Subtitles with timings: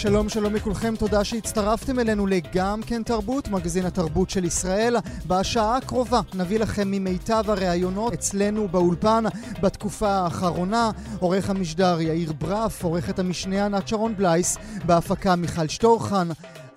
[0.00, 4.96] שלום שלום לכולכם, תודה שהצטרפתם אלינו לגם כן תרבות, מגזין התרבות של ישראל.
[5.26, 9.24] בשעה הקרובה נביא לכם ממיטב הראיונות אצלנו באולפן
[9.62, 10.90] בתקופה האחרונה.
[11.18, 16.28] עורך המשדר יאיר ברף, עורכת המשנה ענת שרון בלייס, בהפקה מיכל שטורחן.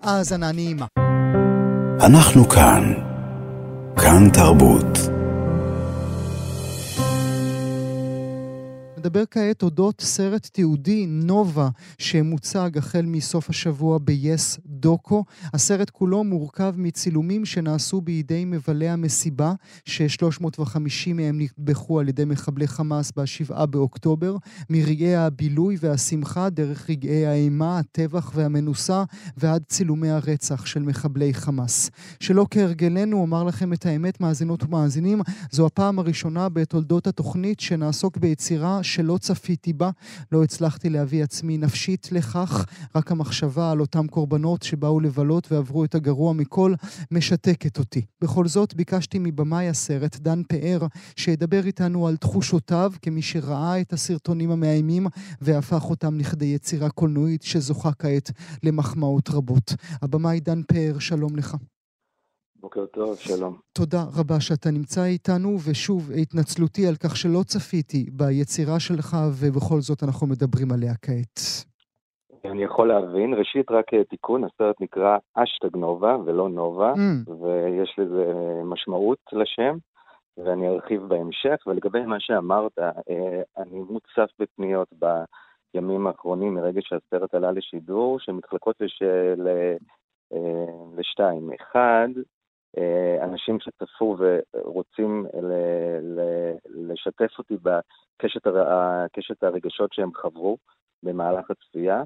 [0.01, 0.85] האזנה נעימה.
[2.01, 2.93] אנחנו כאן.
[3.95, 5.02] כאן תרבות.
[9.03, 15.23] נדבר כעת אודות סרט תיעודי, נובה, שמוצג החל מסוף השבוע ב-yes דוקו.
[15.53, 19.53] הסרט כולו מורכב מצילומים שנעשו בידי מבלי המסיבה,
[19.85, 24.35] ש-350 מהם נטבחו על ידי מחבלי חמאס ב-7 באוקטובר,
[24.69, 29.03] מרגעי הבילוי והשמחה דרך רגעי האימה, הטבח והמנוסה,
[29.37, 31.89] ועד צילומי הרצח של מחבלי חמאס.
[32.19, 38.83] שלא כהרגלנו, אומר לכם את האמת, מאזינות ומאזינים, זו הפעם הראשונה בתולדות התוכנית שנעסוק ביצירה
[38.93, 39.89] שלא צפיתי בה,
[40.31, 45.95] לא הצלחתי להביא עצמי נפשית לכך, רק המחשבה על אותם קורבנות שבאו לבלות ועברו את
[45.95, 46.73] הגרוע מכל,
[47.11, 48.01] משתקת אותי.
[48.21, 54.51] בכל זאת, ביקשתי מבמאי הסרט, דן פאר, שידבר איתנו על תחושותיו כמי שראה את הסרטונים
[54.51, 55.07] המאיימים
[55.41, 58.31] והפך אותם לכדי יצירה קולנועית שזוכה כעת
[58.63, 59.73] למחמאות רבות.
[60.01, 61.55] הבמאי דן פאר, שלום לך.
[62.63, 63.53] בוקר טוב, שלום.
[63.73, 70.03] תודה רבה שאתה נמצא איתנו, ושוב, התנצלותי על כך שלא צפיתי ביצירה שלך, ובכל זאת
[70.03, 71.39] אנחנו מדברים עליה כעת.
[72.45, 73.33] אני יכול להבין.
[73.33, 77.31] ראשית, רק תיקון, הסרט נקרא אשטג נובה ולא נובה, mm.
[77.31, 78.25] ויש לזה
[78.63, 79.75] משמעות לשם,
[80.37, 81.57] ואני ארחיב בהמשך.
[81.67, 84.87] ולגבי מה שאמרת, אה, אני מוצף בפניות
[85.73, 89.01] בימים האחרונים, מרגע שהסרט עלה לשידור, שמתחלקות לש...
[90.33, 90.65] אה,
[90.97, 91.49] לשתיים.
[91.61, 92.23] אחד, אה,
[93.21, 95.25] אנשים שצפו ורוצים
[96.65, 100.57] לשתף אותי בקשת הרגשות שהם חברו
[101.03, 102.03] במהלך הצפייה,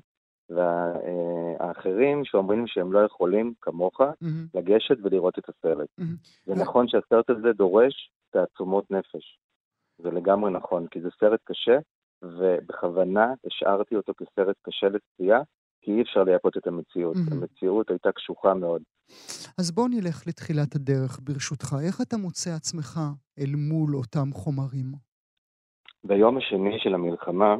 [0.49, 4.25] והאחרים שאומרים שהם לא יכולים, כמוך, mm-hmm.
[4.53, 5.87] לגשת ולראות את הסרט.
[5.99, 6.45] Mm-hmm.
[6.45, 9.39] זה נכון שהסרט הזה דורש תעצומות נפש.
[9.97, 11.77] זה לגמרי נכון, כי זה סרט קשה,
[12.21, 15.41] ובכוונה השארתי אותו כסרט קשה לצפייה,
[15.81, 17.15] כי אי אפשר לייפות את המציאות.
[17.15, 17.33] Mm-hmm.
[17.35, 18.81] המציאות הייתה קשוחה מאוד.
[19.59, 21.75] אז בוא נלך לתחילת הדרך, ברשותך.
[21.85, 22.99] איך אתה מוצא עצמך
[23.39, 24.85] אל מול אותם חומרים?
[26.03, 27.55] ביום השני של המלחמה,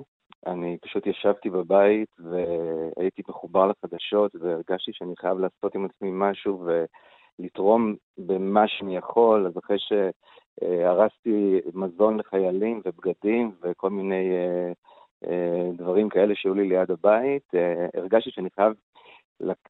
[0.47, 6.66] אני פשוט ישבתי בבית והייתי מחובר לחדשות והרגשתי שאני חייב לעשות עם עצמי משהו
[7.39, 9.47] ולתרום במה שאני יכול.
[9.47, 14.72] אז אחרי שהרסתי מזון לחיילים ובגדים וכל מיני אה,
[15.78, 18.73] דברים כאלה שהיו לי ליד הבית, אה, הרגשתי שאני חייב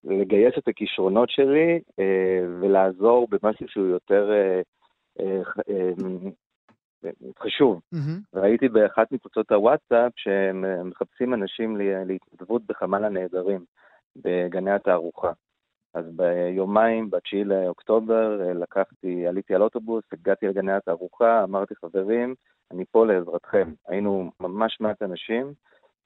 [0.04, 1.80] לגייס את הכישרונות שלי
[2.62, 4.32] ולעזור במשהו שהוא יותר
[7.40, 7.82] חשוב.
[7.96, 8.40] Mm-hmm.
[8.40, 13.66] ראיתי באחת מקבוצות הוואטסאפ שהם מחפשים אנשים להתנדבות בחמ"ל הנעדרים
[14.16, 15.32] בגני התערוכה.
[15.94, 22.36] אז ביומיים, ב-9 לאוקטובר, לקחתי, עליתי על אוטובוס, הגעתי לגני התערוכה, אמרתי, חברים,
[22.72, 23.74] אני פה לעזרתכם.
[23.88, 25.54] היינו ממש מעט אנשים,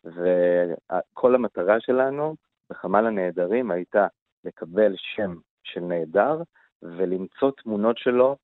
[0.06, 2.36] וכל המטרה שלנו
[2.70, 4.08] בחמ"ל הנעדרים הייתה
[4.44, 6.42] לקבל שם של נעדר
[6.82, 8.38] ולמצוא תמונות שלו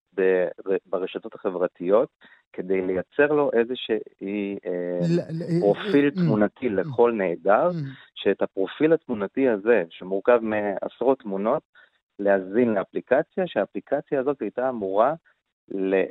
[0.85, 2.09] ברשתות החברתיות,
[2.53, 4.99] כדי לייצר לו איזשהי אה,
[5.59, 7.69] פרופיל תמונתי לכל נעדר,
[8.15, 11.63] שאת הפרופיל התמונתי הזה, שמורכב מעשרות תמונות,
[12.19, 15.13] להזין לאפליקציה, שהאפליקציה הזאת הייתה אמורה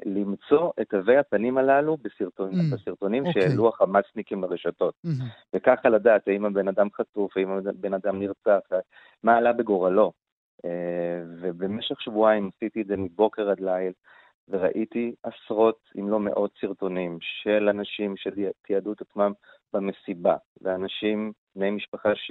[0.06, 2.50] למצוא את תווי הפנים הללו בסרטונ...
[2.50, 3.28] mm, בסרטונים okay.
[3.28, 3.42] אוקיי.
[3.42, 4.94] שהעלו החמאסניקים לרשתות.
[5.06, 5.56] Mm-hmm.
[5.56, 8.60] וככה לדעת האם הבן אדם חטוף, האם הבן אדם נרצח,
[9.22, 10.12] מה עלה בגורלו.
[10.64, 13.92] אה, ובמשך שבועיים עשיתי את זה מבוקר עד ליל,
[14.48, 19.32] וראיתי עשרות, אם לא מאות סרטונים של אנשים שתיעדו את עצמם
[19.72, 22.30] במסיבה, ואנשים, בני משפחה ש...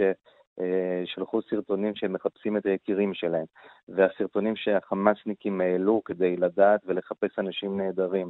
[0.59, 3.45] אה, שלחו סרטונים שהם מחפשים את היקירים שלהם,
[3.89, 8.29] והסרטונים שהחמאסניקים העלו כדי לדעת ולחפש אנשים נהדרים.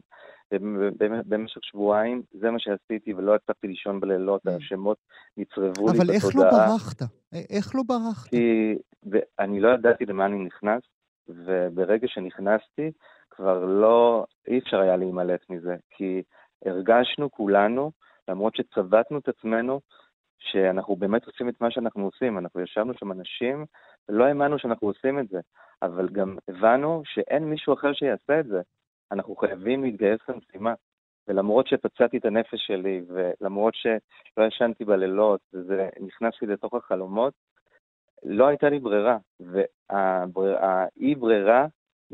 [1.26, 4.52] במשך שבועיים זה מה שעשיתי ולא הצלחתי לישון בלילות, mm.
[4.52, 4.98] השמות
[5.38, 6.06] נצרבו לי בתודעה.
[6.06, 7.02] אבל איך לא ברחת?
[7.50, 8.30] איך לא ברחת?
[8.30, 8.76] כי
[9.40, 10.82] אני לא ידעתי למה אני נכנס,
[11.28, 12.92] וברגע שנכנסתי
[13.30, 16.22] כבר לא, אי אפשר היה להימלט מזה, כי
[16.66, 17.92] הרגשנו כולנו,
[18.28, 19.82] למרות שצבטנו את עצמנו,
[20.40, 22.38] שאנחנו באמת עושים את מה שאנחנו עושים.
[22.38, 23.66] אנחנו ישבנו שם אנשים,
[24.10, 25.40] ולא האמנו שאנחנו עושים את זה,
[25.82, 28.62] אבל גם הבנו שאין מישהו אחר שיעשה את זה.
[29.12, 30.74] אנחנו חייבים להתגייס למשימה.
[31.28, 37.34] ולמרות שפצעתי את הנפש שלי, ולמרות שלא ישנתי בלילות, וזה נכנס לי לתוך החלומות,
[38.24, 39.18] לא הייתה לי ברירה.
[39.90, 41.66] והאי-ברירה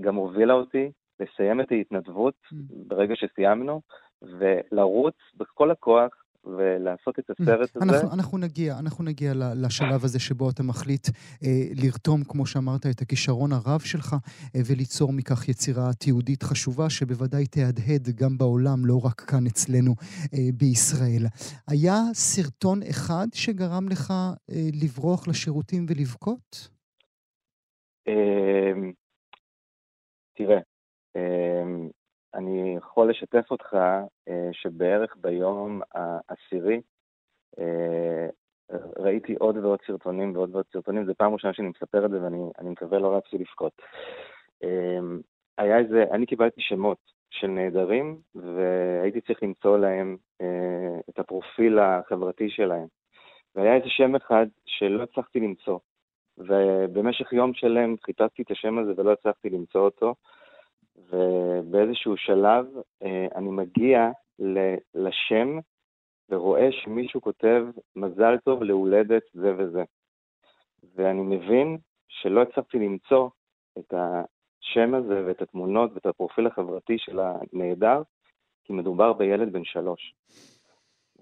[0.01, 2.56] גם הובילה אותי לסיים את ההתנדבות mm.
[2.69, 3.81] ברגע שסיימנו,
[4.21, 7.85] ולרוץ בכל הכוח ולעשות את הסרט הזה.
[7.85, 11.07] אנחנו, אנחנו נגיע, אנחנו נגיע לשלב הזה שבו אתה מחליט
[11.43, 11.49] אה,
[11.83, 14.15] לרתום, כמו שאמרת, את הכישרון הרב שלך
[14.55, 19.95] אה, וליצור מכך יצירה תיעודית חשובה, שבוודאי תהדהד גם בעולם, לא רק כאן אצלנו
[20.33, 21.25] אה, בישראל.
[21.67, 26.69] היה סרטון אחד שגרם לך אה, לברוח לשירותים ולבכות?
[28.07, 28.91] אה,
[30.38, 30.59] תראה,
[31.15, 31.63] אה,
[32.33, 33.74] אני יכול לשתף אותך
[34.28, 36.81] אה, שבערך ביום העשירי
[37.60, 38.28] אה,
[38.98, 42.69] ראיתי עוד ועוד סרטונים ועוד ועוד סרטונים, זו פעם ראשונה שאני מספר את זה ואני
[42.69, 43.81] מקווה לא להתחיל לבכות.
[44.63, 45.00] אה,
[45.57, 46.98] היה איזה, אני קיבלתי שמות
[47.30, 50.18] של נעדרים והייתי צריך למצוא להם
[51.10, 52.88] את הפרופיל החברתי שלהם.
[53.56, 55.80] והיה איזה שם אחד שלא הצלחתי למצוא.
[56.38, 60.16] ובמשך יום שלם חיפשתי את השם הזה ולא הצלחתי למצוא אותו.
[60.95, 62.65] ובאיזשהו שלב
[63.03, 64.09] אה, אני מגיע
[64.95, 65.59] לשם
[66.29, 67.65] ורואה שמישהו כותב
[67.95, 69.83] מזל טוב להולדת זה וזה.
[70.95, 71.77] ואני מבין
[72.07, 73.29] שלא הצלחתי למצוא
[73.79, 78.01] את השם הזה ואת התמונות ואת הפרופיל החברתי של הנעדר,
[78.63, 80.13] כי מדובר בילד בן שלוש.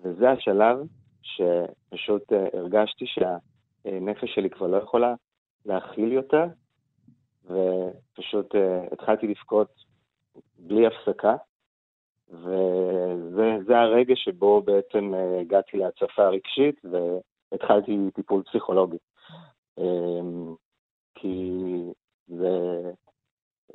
[0.01, 0.77] וזה השלב
[1.21, 5.13] שפשוט אה, הרגשתי שהנפש שלי כבר לא יכולה
[5.65, 6.45] להכיל יותר,
[7.49, 9.67] ופשוט uh, התחלתי לבכות
[10.59, 11.35] בלי הפסקה,
[12.29, 16.81] וזה הרגע שבו בעצם uh, הגעתי להצפה רגשית
[17.51, 18.97] והתחלתי טיפול פסיכולוגי.
[19.79, 20.55] Um,
[21.15, 21.61] כי
[22.27, 22.81] זה...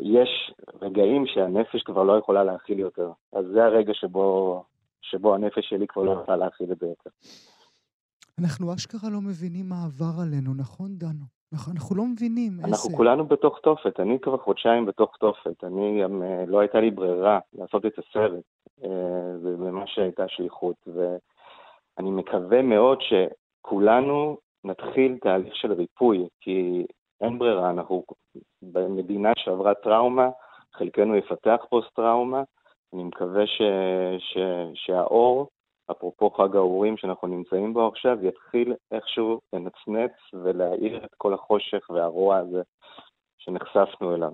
[0.00, 4.64] יש רגעים שהנפש כבר לא יכולה להכיל יותר, אז זה הרגע שבו,
[5.02, 7.10] שבו הנפש שלי כבר לא יכולה להכיל את זה יותר.
[8.40, 11.24] אנחנו אשכרה לא מבינים מה עבר עלינו, נכון, דנו?
[11.54, 12.68] נכון, אנחנו לא מבינים איזה...
[12.68, 15.64] אנחנו כולנו בתוך תופת, אני כבר חודשיים בתוך תופת.
[15.64, 18.44] אני גם, אה, לא הייתה לי ברירה לעשות את הסרט.
[18.84, 26.86] אה, זה ממש הייתה שליחות, ואני מקווה מאוד שכולנו נתחיל תהליך של ריפוי, כי
[27.20, 28.04] אין ברירה, אנחנו
[28.62, 30.28] במדינה שעברה טראומה,
[30.72, 32.42] חלקנו יפתח פוסט-טראומה.
[32.94, 33.62] אני מקווה ש,
[34.18, 34.38] ש,
[34.74, 35.48] שהאור
[35.90, 42.36] אפרופו חג האורים שאנחנו נמצאים בו עכשיו, יתחיל איכשהו לנצנץ ולהאיר את כל החושך והרוע
[42.36, 42.62] הזה
[43.38, 44.32] שנחשפנו אליו.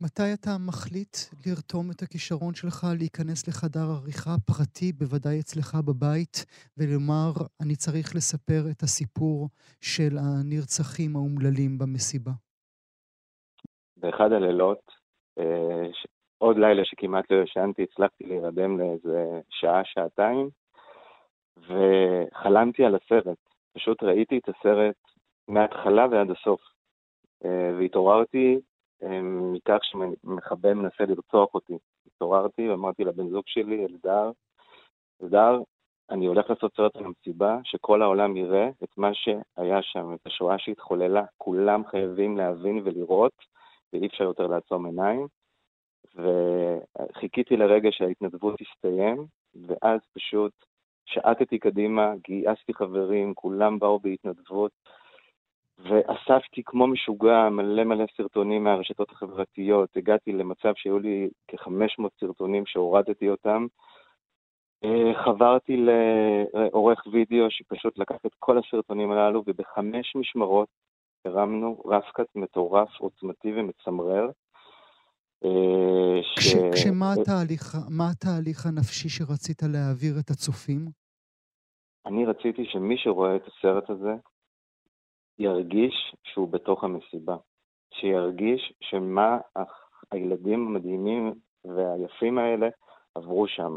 [0.00, 1.16] מתי אתה מחליט
[1.46, 6.36] לרתום את הכישרון שלך, להיכנס לחדר עריכה פרטי, בוודאי אצלך בבית,
[6.78, 9.48] ולומר, אני צריך לספר את הסיפור
[9.80, 12.30] של הנרצחים האומללים במסיבה?
[13.96, 14.82] באחד הלילות,
[15.38, 15.86] אה,
[16.44, 20.48] עוד לילה שכמעט לא ישנתי, הצלחתי להירדם לאיזה שעה, שעתיים,
[21.56, 23.38] וחלמתי על הסרט.
[23.74, 24.96] פשוט ראיתי את הסרט
[25.48, 26.60] מההתחלה ועד הסוף.
[27.44, 28.58] אה, והתעוררתי
[29.02, 31.78] אה, מכך שמחבל מנסה לרצוח אותי.
[32.06, 34.30] התעוררתי ואמרתי לבן זוג שלי, אלדר,
[35.22, 35.60] אלדר,
[36.10, 40.58] אני הולך לעשות סרט על המסיבה, שכל העולם יראה את מה שהיה שם, את השואה
[40.58, 41.24] שהתחוללה.
[41.38, 43.32] כולם חייבים להבין ולראות,
[43.92, 45.26] ואי אפשר יותר לעצום עיניים.
[46.14, 49.26] וחיכיתי לרגע שההתנדבות תסתיים,
[49.66, 50.52] ואז פשוט
[51.06, 54.72] שעטתי קדימה, גייסתי חברים, כולם באו בהתנדבות,
[55.78, 59.96] ואספתי כמו משוגע מלא מלא סרטונים מהרשתות החברתיות.
[59.96, 63.66] הגעתי למצב שהיו לי כ-500 סרטונים שהורדתי אותם.
[64.84, 70.68] אה, חברתי לעורך וידאו שפשוט לקח את כל הסרטונים הללו, ובחמש משמרות
[71.24, 74.30] הרמנו רפקת מטורף, עוצמתי ומצמרר.
[75.44, 76.54] אה, ש...
[76.72, 80.80] כשמה התהליך, מה התהליך הנפשי שרצית להעביר את הצופים?
[82.06, 84.14] אני רציתי שמי שרואה את הסרט הזה
[85.38, 87.36] ירגיש שהוא בתוך המסיבה.
[87.94, 89.38] שירגיש שמה
[90.10, 91.34] הילדים המדהימים
[91.64, 92.68] והיפים האלה
[93.14, 93.76] עברו שם.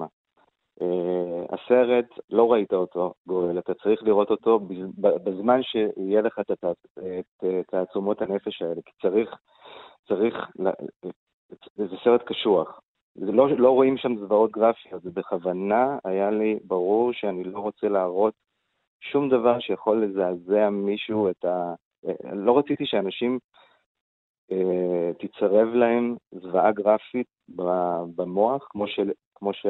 [0.79, 4.59] Uh, הסרט, לא ראית אותו, גואל, אתה צריך לראות אותו
[4.97, 6.51] בזמן שיהיה לך את
[7.67, 9.29] תעצומות הנפש האלה, כי צריך,
[10.07, 10.35] צריך
[12.07, 12.79] סרט קשוח.
[13.15, 17.87] זה לא, לא רואים שם זוועות גרפיות, זה בכוונה היה לי ברור שאני לא רוצה
[17.87, 18.33] להראות
[19.01, 21.73] שום דבר שיכול לזעזע מישהו את ה...
[22.33, 23.39] לא רציתי שאנשים
[24.51, 27.27] אה, תצרב להם זוועה גרפית
[28.15, 29.65] במוח, כמו, של, כמו, ש,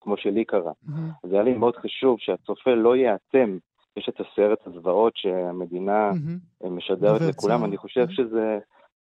[0.00, 0.72] כמו שלי קרה.
[0.84, 1.28] Mm-hmm.
[1.28, 3.58] זה היה לי מאוד חשוב שהצופה לא ייאטם.
[3.96, 6.68] יש את הסרט הזוועות שהמדינה mm-hmm.
[6.68, 8.16] משדרת לכולם, אני חושב mm-hmm.
[8.16, 8.58] שזה...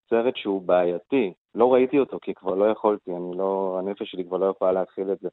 [0.09, 1.33] סרט שהוא בעייתי.
[1.55, 5.11] לא ראיתי אותו כי כבר לא יכולתי, אני לא, הנפש שלי כבר לא יכולה להכיל
[5.11, 5.29] את זה.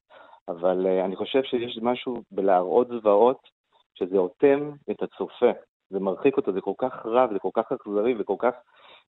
[0.49, 3.49] אבל uh, אני חושב שיש משהו בלהראות זוועות
[3.95, 5.51] שזה אוטם את הצופה.
[5.91, 8.55] זה מרחיק אותו, זה כל כך רב, זה כל כך אכזרי וכל כך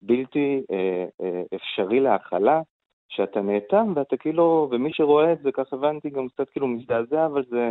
[0.02, 2.60] בלתי אה, אה, אפשרי להכלה,
[3.08, 7.44] שאתה נאטם ואתה כאילו, ומי שרואה את זה, כך הבנתי, גם קצת כאילו מזדעזע, אבל
[7.50, 7.70] זה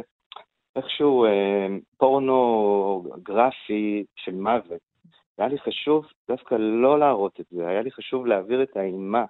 [0.76, 1.68] איכשהו אה,
[1.98, 4.89] פורנו גרפי של מוות.
[5.40, 9.26] היה לי חשוב דווקא לא להראות את זה, היה לי חשוב להעביר את האימה,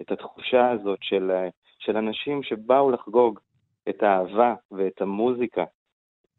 [0.00, 1.30] את התחושה הזאת של,
[1.78, 3.38] של אנשים שבאו לחגוג
[3.88, 5.64] את האהבה ואת המוזיקה,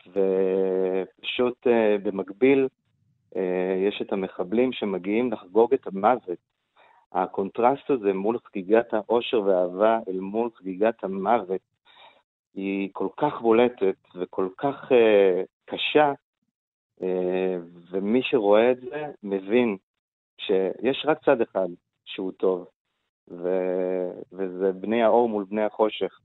[0.08, 2.68] ופשוט אה, במקביל
[3.36, 6.40] אה, יש את המחבלים שמגיעים לחגוג את המוות.
[7.13, 11.62] הקונטרסט הזה מול חגיגת האושר והאהבה אל מול חגיגת המוות
[12.54, 16.16] היא כל כך בולטת וכל כך uh, קשה, uh,
[17.91, 19.77] ומי שרואה את זה מבין
[20.38, 21.67] שיש רק צד אחד
[22.05, 22.67] שהוא טוב,
[23.29, 23.50] ו...
[24.31, 26.20] וזה בני האור מול בני החושך.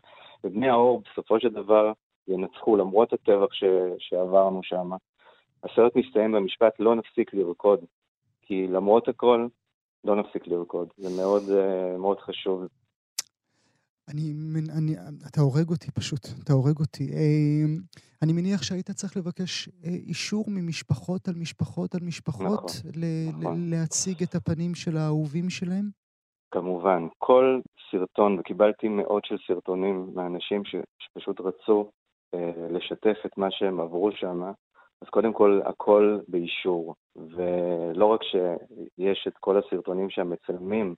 [0.45, 1.93] ובני האור בסופו של דבר
[2.29, 3.65] ינצחו למרות הטבח ש...
[3.99, 4.91] שעברנו שם.
[5.65, 7.81] הסרט מסתיים במשפט לא נפסיק לרקוד,
[8.43, 9.47] כי למרות הכל
[10.05, 10.89] לא נפסיק לרקוד.
[10.97, 12.67] זה מאוד, uh, מאוד חשוב.
[14.09, 14.33] אני,
[14.79, 14.93] אני,
[15.29, 17.13] אתה הורג אותי פשוט, אתה הורג אותי.
[17.13, 17.65] אה,
[18.23, 23.71] אני מניח שהיית צריך לבקש אה, אישור ממשפחות על משפחות על משפחות, נכון, ל- נכון.
[23.71, 25.91] להציג את הפנים של האהובים שלהם?
[26.51, 27.03] כמובן.
[27.19, 27.61] כל
[27.91, 31.91] סרטון, וקיבלתי מאות של סרטונים מאנשים ש, שפשוט רצו
[32.35, 34.43] אה, לשתף את מה שהם עברו שם,
[35.03, 36.95] אז קודם כל, הכל באישור.
[37.17, 40.95] ולא רק שיש את כל הסרטונים שהמצלמים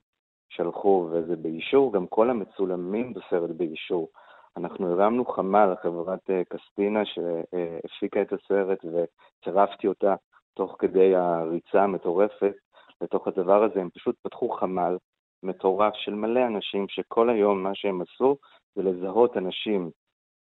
[0.49, 4.09] שלחו וזה באישור, גם כל המצולמים בסרט באישור.
[4.57, 10.15] אנחנו הרמנו חמ"ל, חברת אה, קסטינה שהפיקה את הסרט וצירפתי אותה
[10.53, 12.53] תוך כדי הריצה המטורפת
[13.01, 13.81] לתוך הדבר הזה.
[13.81, 14.97] הם פשוט פתחו חמ"ל
[15.43, 18.37] מטורף של מלא אנשים שכל היום מה שהם עשו
[18.75, 19.91] זה לזהות אנשים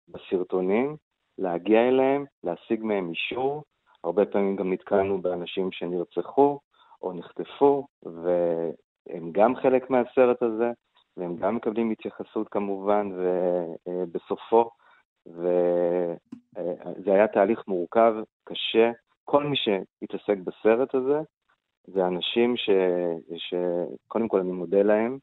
[0.09, 0.97] בסרטונים,
[1.39, 3.63] להגיע אליהם, להשיג מהם אישור.
[4.05, 6.59] הרבה פעמים גם נתקלנו באנשים שנרצחו
[7.03, 7.87] או נחטפו,
[9.11, 10.71] הם גם חלק מהסרט הזה,
[11.17, 13.11] והם גם מקבלים התייחסות כמובן,
[13.87, 14.71] ובסופו,
[15.27, 16.17] וזה
[17.13, 18.91] היה תהליך מורכב, קשה.
[19.25, 21.21] כל מי שהתעסק בסרט הזה,
[21.87, 22.71] זה אנשים ש...
[23.37, 25.19] שקודם כל אני מודה להם,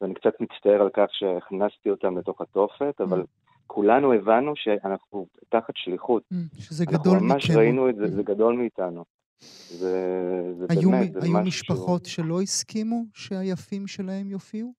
[0.00, 3.26] ואני קצת מצטער על כך שהכנסתי אותם לתוך התופת, אבל mm.
[3.66, 6.22] כולנו הבנו שאנחנו תחת שליחות.
[6.32, 7.24] Mm, שזה גדול מכם.
[7.24, 9.04] אנחנו ממש ראינו את זה, זה גדול מאיתנו.
[9.68, 11.44] זה, זה היו, באמת, זה היו.
[11.46, 14.72] משפחות שלא הסכימו שהיפים שלהם יופיעו?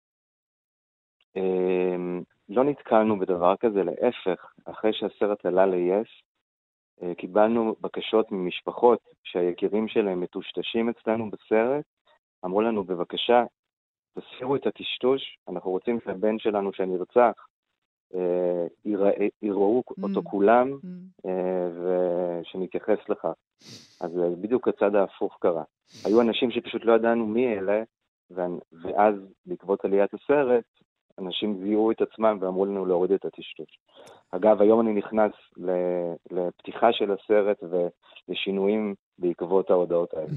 [1.36, 6.10] אמ, לא נתקלנו בדבר כזה, להפך, אחרי שהסרט עלה ל-yes,
[7.04, 11.86] אה, קיבלנו בקשות ממשפחות שהיקירים שלהם מטושטשים אצלנו בסרט,
[12.46, 13.44] אמרו לנו, בבקשה,
[14.20, 17.48] תסירו את הטשטוש, אנחנו רוצים שהבן שלנו שנרצח,
[19.42, 20.24] יראו אותו mm.
[20.24, 21.28] כולם mm.
[21.30, 21.70] אה,
[22.42, 23.34] ושנתייחס לכך.
[24.02, 25.64] אז אה, בדיוק הצד ההפוך קרה.
[26.06, 27.84] היו אנשים שפשוט לא ידענו מי אלה,
[28.32, 29.16] ואז
[29.46, 30.64] בעקבות עליית הסרט,
[31.20, 33.80] אנשים זיהו את עצמם ואמרו לנו להוריד את הטשטוש.
[34.32, 35.32] אגב, היום אני נכנס
[36.32, 40.34] לפתיחה של הסרט ולשינויים בעקבות ההודעות האלה.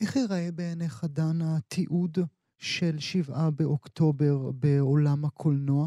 [0.00, 2.18] איך ייראה בעיניך, דן, התיעוד
[2.58, 5.86] של שבעה באוקטובר בעולם הקולנוע?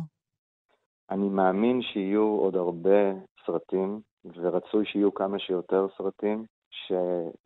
[1.11, 3.13] אני מאמין שיהיו עוד הרבה
[3.45, 4.01] סרטים,
[4.35, 6.91] ורצוי שיהיו כמה שיותר סרטים, ש...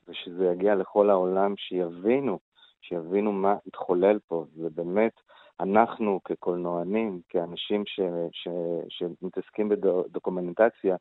[0.07, 2.39] ושזה יגיע לכל העולם, שיבינו,
[2.81, 4.45] שיבינו מה התחולל פה.
[4.57, 5.11] ובאמת,
[5.59, 7.99] אנחנו כקולנוענים, כאנשים ש...
[8.31, 8.47] ש...
[8.89, 10.95] שמתעסקים בדוקומנטציה,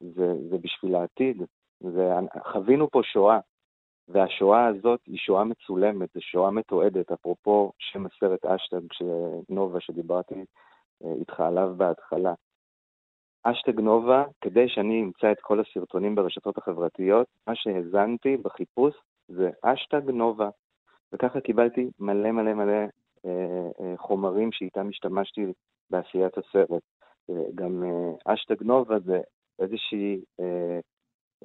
[0.00, 1.42] זה, זה בשביל העתיד.
[1.80, 2.12] זה...
[2.52, 3.38] חווינו פה שואה,
[4.08, 8.80] והשואה הזאת היא שואה מצולמת, זו שואה מתועדת, אפרופו שם הסרט אשטג,
[9.48, 10.44] נובה שדיברתי
[11.18, 12.34] איתך עליו בהתחלה.
[13.42, 18.94] אשטג נובה, כדי שאני אמצא את כל הסרטונים ברשתות החברתיות, מה שהאזנתי בחיפוש
[19.28, 20.48] זה אשטג נובה.
[21.12, 22.72] וככה קיבלתי מלא מלא מלא
[23.26, 25.52] אה, אה, חומרים שאיתם השתמשתי
[25.90, 26.82] בעשיית הסרט.
[27.30, 29.20] אה, גם אה, אשטג נובה זה
[29.58, 30.78] איזושהי אה,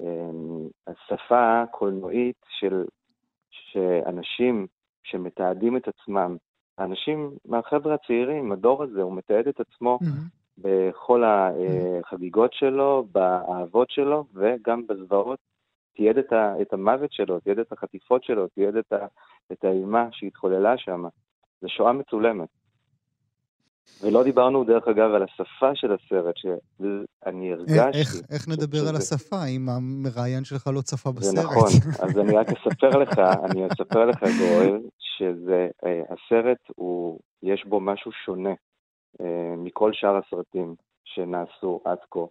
[0.00, 2.84] אה, שפה קולנועית של
[3.50, 4.66] שאנשים
[5.02, 6.36] שמתעדים את עצמם
[6.80, 10.58] האנשים מהחבר'ה הצעירים, הדור הזה, הוא מתעד את עצמו mm-hmm.
[10.58, 15.38] בכל החגיגות שלו, באהבות שלו, וגם בזוועות.
[15.96, 19.06] תיעד את, ה, את המוות שלו, תיעד את החטיפות שלו, תיעד את, ה,
[19.52, 21.04] את האימה שהתחוללה שם.
[21.60, 22.48] זו שואה מצולמת.
[24.02, 27.98] ולא דיברנו, דרך אגב, על השפה של הסרט, שאני הרגשתי...
[27.98, 28.90] איך, איך נדבר שזה...
[28.90, 31.36] על השפה, אם המראיין שלך לא צפה בסרט?
[31.36, 31.68] זה נכון,
[32.04, 37.80] אז אני רק אספר לך, אני אספר לך, גואל, שזה, אה, הסרט, הוא, יש בו
[37.80, 38.54] משהו שונה
[39.20, 42.24] אה, מכל שאר הסרטים שנעשו עד כה,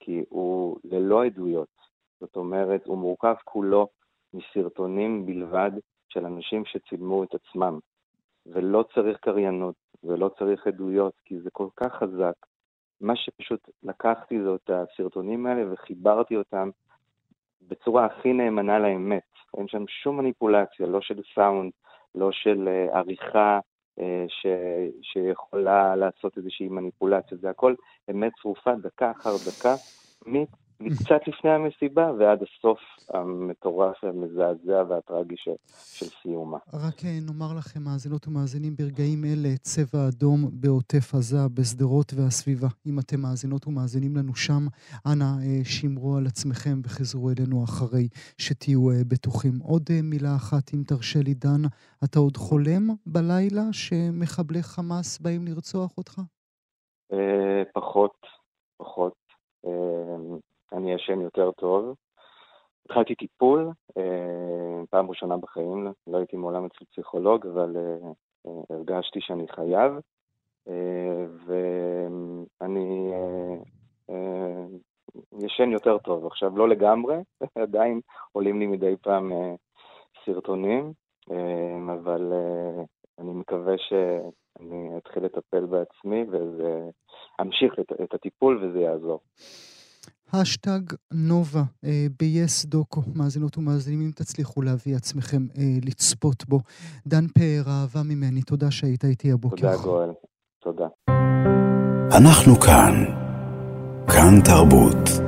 [0.00, 1.78] כי הוא ללא עדויות.
[2.20, 3.88] זאת אומרת, הוא מורכב כולו
[4.34, 5.70] מסרטונים בלבד
[6.08, 7.78] של אנשים שצילמו את עצמם.
[8.52, 9.74] ולא צריך קריינות,
[10.04, 12.34] ולא צריך עדויות, כי זה כל כך חזק.
[13.00, 16.70] מה שפשוט לקחתי זה את הסרטונים האלה וחיברתי אותם
[17.68, 19.22] בצורה הכי נאמנה לאמת.
[19.56, 21.72] אין שם שום מניפולציה, לא של סאונד,
[22.14, 23.58] לא של uh, עריכה
[24.00, 24.46] uh, ש,
[25.02, 27.38] שיכולה לעשות איזושהי מניפולציה.
[27.38, 27.74] זה הכל
[28.10, 29.74] אמת צרופה, דקה אחר דקה,
[30.80, 32.78] מקצת לפני המסיבה ועד הסוף
[33.14, 36.58] המטורף המזעזע והטרגי של, של סיומה.
[36.74, 42.68] רק אה, נאמר לכם, מאזינות ומאזינים, ברגעים אלה צבע אדום בעוטף עזה, בשדרות והסביבה.
[42.86, 44.62] אם אתם מאזינות ומאזינים לנו שם,
[45.12, 48.08] אנא אה, שמרו על עצמכם וחזרו אלינו אחרי
[48.38, 49.52] שתהיו אה, בטוחים.
[49.62, 51.62] עוד מילה אחת, אם תרשה לי, דן,
[52.04, 56.20] אתה עוד חולם בלילה שמחבלי חמאס באים לרצוח אותך?
[57.74, 58.16] פחות,
[58.76, 59.14] פחות.
[60.72, 61.94] אני ישן יותר טוב.
[62.84, 68.10] התחלתי טיפול, אה, פעם ראשונה בחיים, לא הייתי מעולם אצל פסיכולוג, אבל אה,
[68.46, 69.92] אה, הרגשתי שאני חייב,
[71.46, 73.12] ואני
[75.40, 76.26] ישן יותר טוב.
[76.26, 77.16] עכשיו, לא לגמרי,
[77.64, 78.00] עדיין
[78.32, 79.32] עולים לי מדי פעם
[80.24, 80.92] סרטונים,
[81.92, 82.32] אבל
[83.18, 86.24] אני מקווה שאני אתחיל לטפל בעצמי
[87.38, 89.20] ואמשיך את הטיפול וזה יעזור.
[90.32, 90.80] השטג
[91.12, 96.60] נובה אה, ב-yes דוקו, מאזינות ומאזינים, אם תצליחו להביא עצמכם אה, לצפות בו.
[97.06, 99.56] דן פאר, אהבה ממני, תודה שהיית איתי הבוקר.
[99.56, 100.10] תודה גואל,
[100.62, 100.86] תודה.
[102.18, 103.04] אנחנו כאן,
[104.06, 105.27] כאן תרבות.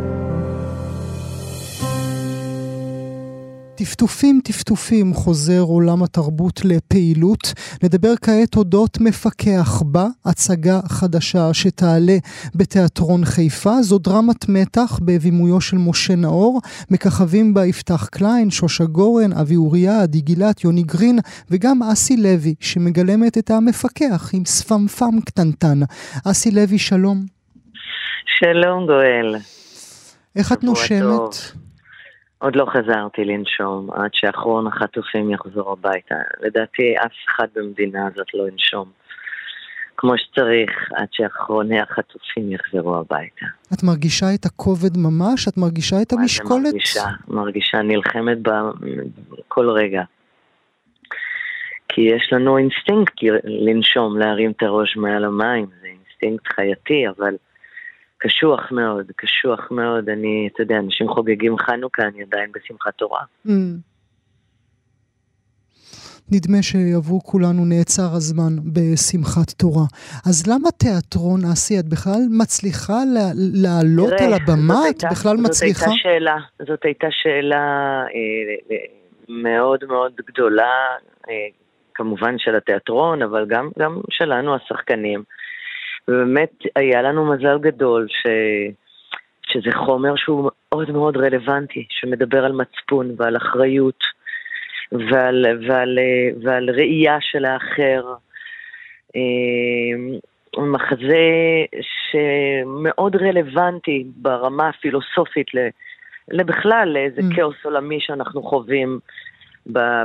[3.81, 7.53] טפטופים טפטופים חוזר עולם התרבות לפעילות.
[7.83, 12.17] נדבר כעת אודות מפקח בה, הצגה חדשה שתעלה
[12.55, 13.83] בתיאטרון חיפה.
[13.83, 16.61] זו דרמת מתח בבימויו של משה נאור.
[16.91, 21.19] מככבים בה יפתח קליין, שושה גורן, אבי אוריה, עדי גילת, יוני גרין
[21.51, 25.81] וגם אסי לוי, שמגלמת את המפקח עם שפמפם קטנטן.
[26.25, 27.25] אסי לוי, שלום.
[28.39, 29.37] שלום גואל.
[30.37, 31.01] איך את נושמת?
[31.01, 31.70] טוב.
[32.41, 36.15] עוד לא חזרתי לנשום עד שאחרון החטופים יחזור הביתה.
[36.41, 38.91] לדעתי אף אחד במדינה הזאת לא ינשום
[40.01, 43.47] כמו שצריך עד שאחרוני החטופים יחזרו הביתה.
[43.75, 45.49] את מרגישה את הכובד ממש?
[45.49, 46.73] את מרגישה את המשקולת?
[46.73, 50.03] מרגישה, מרגישה, נלחמת בכל רגע.
[51.89, 57.35] כי יש לנו אינסטינקט לנשום, להרים את הראש מעל המים, זה אינסטינקט חייתי, אבל...
[58.21, 60.09] קשוח מאוד, קשוח מאוד.
[60.09, 63.23] אני, אתה יודע, אנשים חוגגים חנוכה, אני עדיין בשמחת תורה.
[63.47, 63.51] Mm.
[66.33, 69.87] נדמה שעבור כולנו נעצר הזמן בשמחת תורה.
[70.27, 71.79] אז למה תיאטרון אסי?
[71.79, 72.99] את בכלל מצליחה
[73.63, 74.81] לעלות על הבמה?
[74.91, 75.87] את בכלל זאת מצליחה?
[75.87, 76.37] הייתה שאלה,
[76.69, 77.65] זאת הייתה שאלה
[78.15, 78.77] אה,
[79.29, 80.73] מאוד מאוד גדולה,
[81.29, 81.35] אה,
[81.95, 85.23] כמובן של התיאטרון, אבל גם, גם שלנו, השחקנים.
[86.11, 88.27] ובאמת היה לנו מזל גדול ש...
[89.43, 94.05] שזה חומר שהוא מאוד מאוד רלוונטי, שמדבר על מצפון ועל אחריות
[94.93, 95.99] ועל, ועל,
[96.43, 98.15] ועל ראייה של האחר.
[99.17, 100.21] אה,
[100.59, 101.29] מחזה
[101.83, 105.47] שמאוד רלוונטי ברמה הפילוסופית
[106.29, 107.37] לבכלל לאיזה mm.
[107.37, 108.99] כאוס עולמי שאנחנו חווים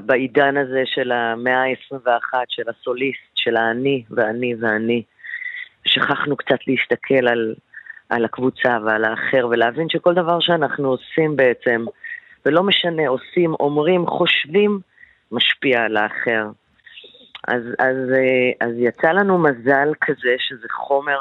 [0.05, 5.03] בעידן הזה של המאה ה-21, של הסוליסט, של האני ואני ואני.
[5.85, 7.55] שכחנו קצת להסתכל על,
[8.09, 11.85] על הקבוצה ועל האחר ולהבין שכל דבר שאנחנו עושים בעצם,
[12.45, 14.79] ולא משנה, עושים, אומרים, חושבים,
[15.31, 16.47] משפיע על האחר.
[17.47, 17.97] אז, אז,
[18.61, 21.17] אז יצא לנו מזל כזה שזה חומר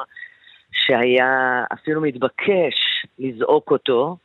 [0.73, 4.17] שהיה אפילו מתבקש לזעוק אותו,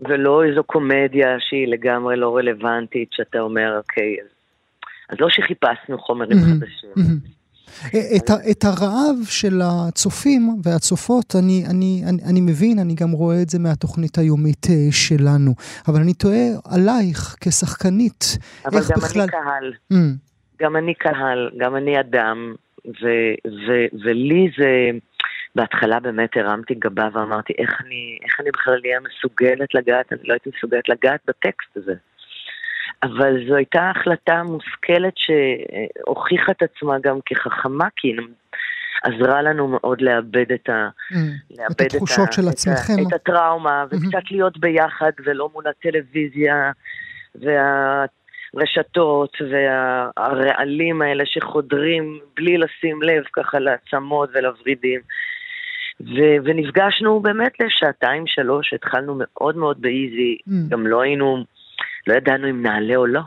[0.00, 4.28] ולא איזו קומדיה שהיא לגמרי לא רלוונטית, שאתה אומר, אוקיי, אז,
[5.08, 6.90] אז לא שחיפשנו חומרים חדשים.
[8.16, 13.48] את, את הרעב של הצופים והצופות, אני, אני, אני, אני מבין, אני גם רואה את
[13.48, 15.54] זה מהתוכנית היומית אה, שלנו.
[15.88, 18.38] אבל אני תוהה עלייך כשחקנית,
[18.72, 19.22] איך גם בכלל...
[19.22, 19.72] אבל גם אני קהל.
[19.92, 19.96] Mm.
[20.62, 22.54] גם אני קהל, גם אני אדם,
[22.86, 23.06] ו,
[23.46, 23.72] ו,
[24.04, 24.98] ולי זה...
[25.54, 30.32] בהתחלה באמת הרמתי גבה ואמרתי, איך אני, איך אני בכלל אהיה מסוגלת לגעת, אני לא
[30.32, 31.94] הייתי מסוגלת לגעת בטקסט הזה.
[33.02, 38.16] אבל זו הייתה החלטה מושכלת שהוכיחה את עצמה גם כחכמה, כי
[39.02, 41.16] עזרה לנו מאוד לאבד את, ה, mm,
[41.58, 42.92] לאבד את התחושות את של את עצמכם.
[43.08, 43.96] את הטראומה, mm-hmm.
[43.96, 46.70] וקצת להיות ביחד ולא מול הטלוויזיה
[48.54, 55.00] והרשתות והרעלים האלה שחודרים בלי לשים לב ככה לעצמות ולוורידים.
[56.00, 60.52] ו- ונפגשנו באמת לשעתיים, שלוש, התחלנו מאוד מאוד באיזי, mm.
[60.68, 61.44] גם לא היינו,
[62.06, 63.20] לא ידענו אם נעלה או לא.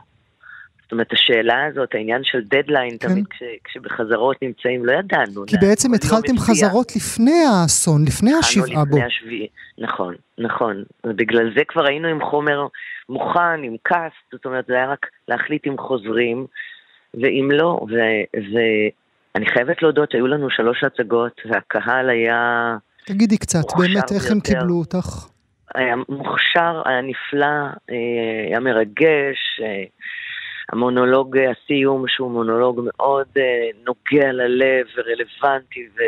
[0.85, 3.07] זאת אומרת, השאלה הזאת, העניין של דדליין, כן.
[3.07, 5.45] תמיד כש, כשבחזרות נמצאים, לא ידענו.
[5.47, 8.97] כי בעצם התחלתם חזרות לפני האסון, לפני השבעה בו.
[9.03, 10.83] השביעי, נכון, נכון.
[11.03, 12.67] ובגלל זה כבר היינו עם חומר
[13.09, 16.45] מוכן, עם קאסט, זאת אומרת, זה היה רק להחליט אם חוזרים,
[17.13, 22.77] ואם לא, ואני חייבת להודות שהיו לנו שלוש הצגות, והקהל היה...
[23.05, 25.34] תגידי קצת, באמת, איך הם קיבלו אותך?
[25.75, 27.45] היה מוכשר, היה נפלא,
[27.91, 28.57] אה.
[29.61, 29.83] אה,
[30.69, 33.27] המונולוג הסיום, שהוא מונולוג מאוד
[33.85, 36.01] נוגע ללב ורלוונטי ו...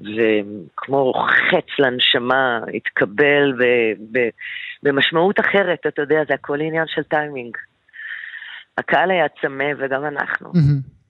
[0.00, 3.64] וכמו חץ לנשמה, התקבל ב,
[4.12, 4.28] ב,
[4.82, 7.56] במשמעות אחרת, אתה יודע, זה הכל עניין של טיימינג.
[8.78, 10.52] הקהל היה צמא וגם אנחנו.
[10.52, 11.01] Mm-hmm.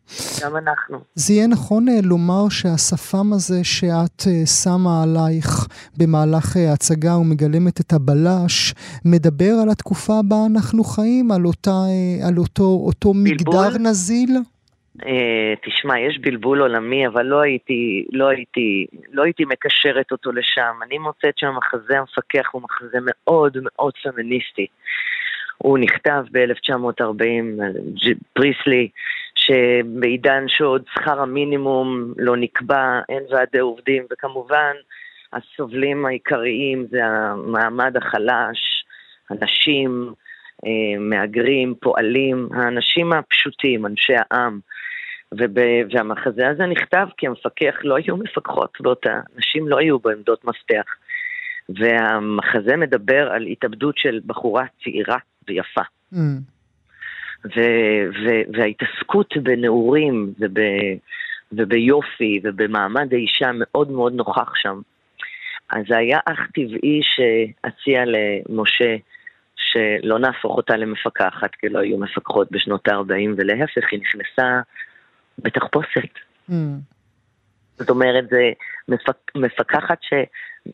[0.43, 0.99] גם אנחנו.
[1.15, 5.67] זה יהיה נכון אה, לומר שהשפם הזה שאת אה, שמה עלייך
[5.99, 11.79] במהלך אה, ההצגה ומגלמת את הבלש, מדבר על התקופה בה אנחנו חיים, על, אותה,
[12.29, 14.31] על אותו, אותו מגדר נזיל?
[15.67, 20.75] תשמע, יש בלבול עולמי, אבל לא הייתי, לא, הייתי, לא הייתי מקשרת אותו לשם.
[20.87, 24.67] אני מוצאת שהמחזה המפקח הוא מחזה מאוד מאוד פמיניסטי.
[25.59, 27.63] הוא נכתב ב-1940,
[28.33, 28.89] פריסלי,
[29.47, 34.73] שבעידן שעוד שכר המינימום לא נקבע, אין ועדי עובדים, וכמובן
[35.33, 38.85] הסובלים העיקריים זה המעמד החלש,
[39.31, 40.13] הנשים,
[40.67, 44.61] אה, מהגרים, פועלים, האנשים הפשוטים, אנשי העם.
[45.39, 45.59] וב...
[45.91, 50.85] והמחזה הזה נכתב כי המפקח לא היו מפקחות באותה, נשים לא היו בעמדות מפתח.
[51.69, 55.81] והמחזה מדבר על התאבדות של בחורה צעירה ויפה.
[56.15, 56.17] Mm.
[57.45, 60.99] ו- ו- וההתעסקות בנעורים וב-
[61.53, 64.81] וביופי ובמעמד האישה מאוד מאוד נוכח שם.
[65.71, 68.97] אז זה היה אך טבעי שאציע למשה
[69.57, 74.61] שלא נהפוך אותה למפקחת, כי לא היו מפקחות בשנות ה-40, ולהפך, היא נכנסה
[75.39, 76.19] בתחפושת.
[76.51, 76.53] Mm.
[77.79, 78.51] זאת אומרת, זה
[78.89, 80.13] מפק, מפקחת, ש...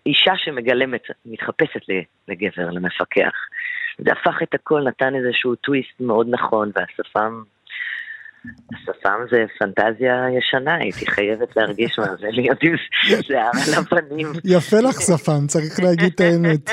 [0.06, 1.80] אישה שמגלמת, מתחפשת
[2.28, 3.32] לגבר, למפקח.
[3.98, 7.42] זה הפך את הכל, נתן איזשהו טוויסט מאוד נכון, והשפם,
[8.74, 12.74] השפם זה פנטזיה ישנה, הייתי חייבת להרגיש מה זה להיות עם
[13.22, 14.26] שיער על הפנים.
[14.44, 16.70] יפה לך שפם, צריך להגיד את האמת.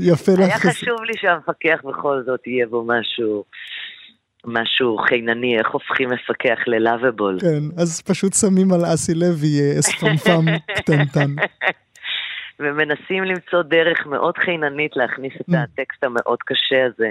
[0.00, 0.38] יפה לך.
[0.38, 3.44] היה חשוב לי שהמפקח בכל זאת יהיה בו משהו...
[4.48, 7.38] משהו חינני, איך הופכים מפקח ללאביבול.
[7.40, 10.44] כן, אז פשוט שמים על אסי לוי אספמפם
[10.76, 11.34] קטנטן.
[12.60, 15.56] ומנסים למצוא דרך מאוד חיננית להכניס את mm.
[15.56, 17.10] הטקסט המאוד קשה הזה.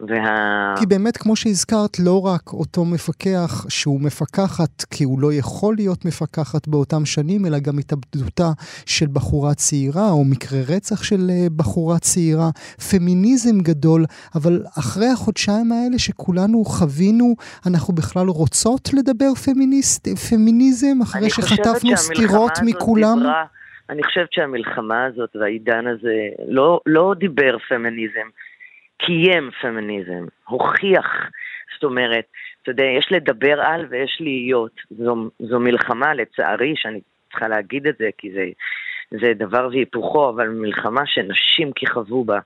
[0.00, 0.74] וה...
[0.78, 6.04] כי באמת, כמו שהזכרת, לא רק אותו מפקח שהוא מפקחת, כי הוא לא יכול להיות
[6.04, 8.50] מפקחת באותם שנים, אלא גם התאבדותה
[8.86, 12.50] של בחורה צעירה, או מקרה רצח של אה, בחורה צעירה,
[12.90, 17.34] פמיניזם גדול, אבל אחרי החודשיים האלה שכולנו חווינו,
[17.66, 23.18] אנחנו בכלל רוצות לדבר פמיניסט, פמיניזם, אחרי שחטפנו סטירות מכולם?
[23.18, 23.57] דיברה...
[23.90, 28.28] אני חושבת שהמלחמה הזאת והעידן הזה לא, לא דיבר פמיניזם,
[28.98, 31.06] קיים פמיניזם, הוכיח,
[31.74, 32.24] זאת אומרת,
[32.62, 34.80] אתה יודע, יש לדבר על ויש להיות.
[34.90, 38.46] זו, זו מלחמה, לצערי, שאני צריכה להגיד את זה, כי זה,
[39.10, 42.38] זה דבר והיפוכו, אבל מלחמה שנשים כיכבו בה.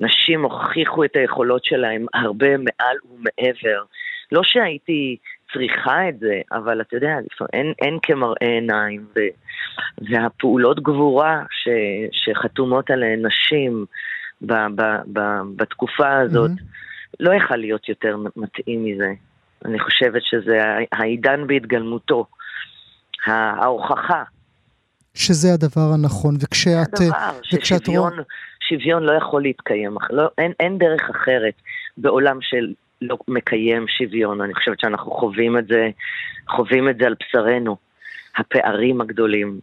[0.00, 3.84] נשים הוכיחו את היכולות שלהם הרבה מעל ומעבר.
[4.32, 5.16] לא שהייתי
[5.54, 7.16] צריכה את זה, אבל אתה יודע,
[7.52, 9.20] אין, אין כמראה עיניים, ו,
[10.10, 11.68] והפעולות גבורה ש,
[12.12, 13.84] שחתומות עליהן נשים
[14.42, 15.20] ב, ב, ב,
[15.56, 17.20] בתקופה הזאת, mm-hmm.
[17.20, 19.12] לא יכל להיות יותר מתאים מזה.
[19.64, 20.58] אני חושבת שזה
[20.92, 22.26] העידן בהתגלמותו,
[23.26, 24.22] ההוכחה.
[25.14, 27.00] שזה הדבר הנכון, וכשאת...
[27.00, 28.12] הדבר, ששוויון
[28.68, 31.54] שוויון לא יכול להתקיים, לא, אין, אין דרך אחרת
[31.96, 34.40] בעולם של לא מקיים שוויון.
[34.40, 35.90] אני חושבת שאנחנו חווים את זה,
[36.48, 37.76] חווים את זה על בשרנו.
[38.36, 39.60] הפערים הגדולים,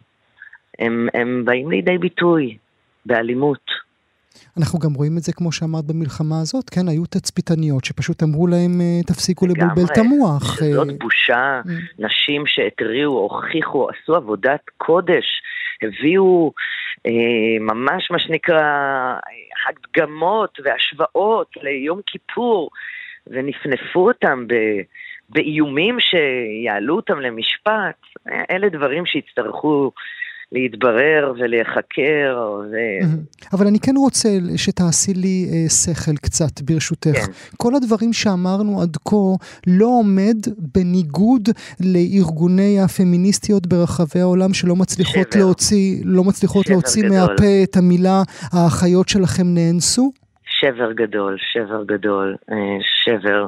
[0.80, 2.58] הם, הם באים לידי ביטוי
[3.06, 3.92] באלימות.
[4.58, 8.82] אנחנו גם רואים את זה, כמו שאמרת, במלחמה הזאת, כן, היו תצפיתניות שפשוט אמרו להם,
[8.82, 10.60] אה, תפסיקו לבלבל את המוח.
[10.60, 11.70] זאת אה, בושה, mm.
[12.00, 15.26] נשים שהתריעו, הוכיחו, עשו עבודת קודש,
[15.82, 16.54] הביאו
[17.08, 18.62] אה, ממש מה שנקרא
[19.70, 22.70] הקדמות והשוואות ליום כיפור,
[23.28, 24.54] ונפנפו אותם ב,
[25.30, 27.96] באיומים שיעלו אותם למשפט,
[28.52, 29.92] אלה דברים שיצטרכו
[30.52, 32.60] להתברר ולהיחקר.
[32.72, 32.76] ו...
[33.54, 37.18] אבל אני כן רוצה שתעשי לי אה, שכל קצת, ברשותך.
[37.26, 37.32] כן.
[37.58, 39.16] כל הדברים שאמרנו עד כה
[39.68, 40.38] לא עומד
[40.76, 45.42] בניגוד לארגוני הפמיניסטיות ברחבי העולם שלא מצליחות שבר.
[45.42, 47.18] להוציא, לא מצליחות להוציא גדול.
[47.18, 50.12] מהפה את המילה האחיות שלכם נאנסו?
[50.62, 53.48] שבר גדול, שבר גדול, אה, שבר.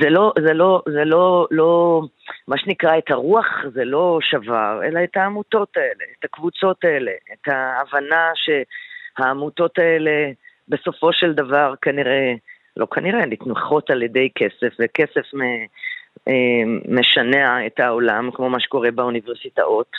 [0.00, 2.02] זה לא, זה לא, זה לא, לא,
[2.48, 7.48] מה שנקרא, את הרוח זה לא שבר, אלא את העמותות האלה, את הקבוצות האלה, את
[7.48, 10.30] ההבנה שהעמותות האלה
[10.68, 12.34] בסופו של דבר כנראה,
[12.76, 15.34] לא כנראה, נתמכות על ידי כסף, וכסף
[16.28, 19.90] אה, משנע את העולם, כמו מה שקורה באוניברסיטאות.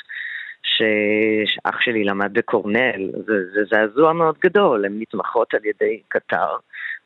[0.63, 6.55] שאח שלי למד בקורנל, זה, זעזוע מאוד גדול, הן נתמכות על ידי קטר,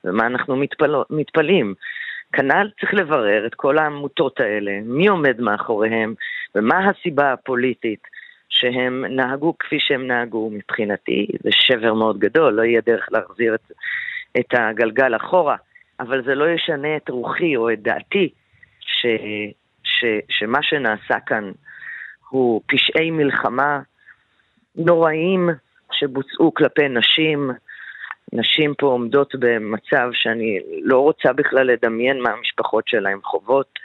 [0.03, 1.73] ומה אנחנו מתפל, מתפלאים?
[2.33, 6.13] כנ"ל צריך לברר את כל העמותות האלה, מי עומד מאחוריהם,
[6.55, 8.07] ומה הסיבה הפוליטית
[8.49, 10.49] שהם נהגו כפי שהם נהגו.
[10.49, 13.71] מבחינתי זה שבר מאוד גדול, לא יהיה דרך להחזיר את,
[14.39, 15.55] את הגלגל אחורה,
[15.99, 18.29] אבל זה לא ישנה את רוחי או את דעתי
[18.79, 19.05] ש,
[19.83, 21.51] ש, שמה שנעשה כאן
[22.31, 23.79] הוא פשעי מלחמה
[24.75, 25.49] נוראים
[25.91, 27.51] שבוצעו כלפי נשים,
[28.33, 33.79] נשים פה עומדות במצב שאני לא רוצה בכלל לדמיין מה המשפחות שלהן חוות.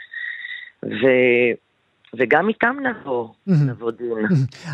[0.83, 1.05] ו...
[2.15, 4.27] וגם איתם נבוא, נבוא דין.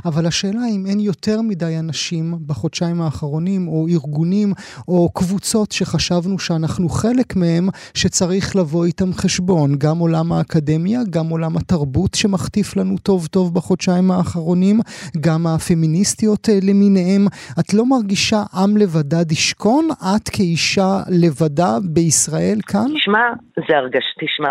[0.06, 4.54] אבל השאלה אם אין יותר מדי אנשים בחודשיים האחרונים, או ארגונים,
[4.88, 9.70] או קבוצות שחשבנו שאנחנו חלק מהם, שצריך לבוא איתם חשבון.
[9.78, 14.80] גם עולם האקדמיה, גם עולם התרבות שמחטיף לנו טוב טוב בחודשיים האחרונים,
[15.22, 17.22] גם הפמיניסטיות אה, למיניהם.
[17.60, 19.88] את לא מרגישה עם לבדד ישכון?
[19.92, 20.92] את כאישה
[21.22, 22.88] לבדה בישראל כאן?
[22.96, 23.26] תשמע,
[23.68, 24.50] זה הרגש, תשמע,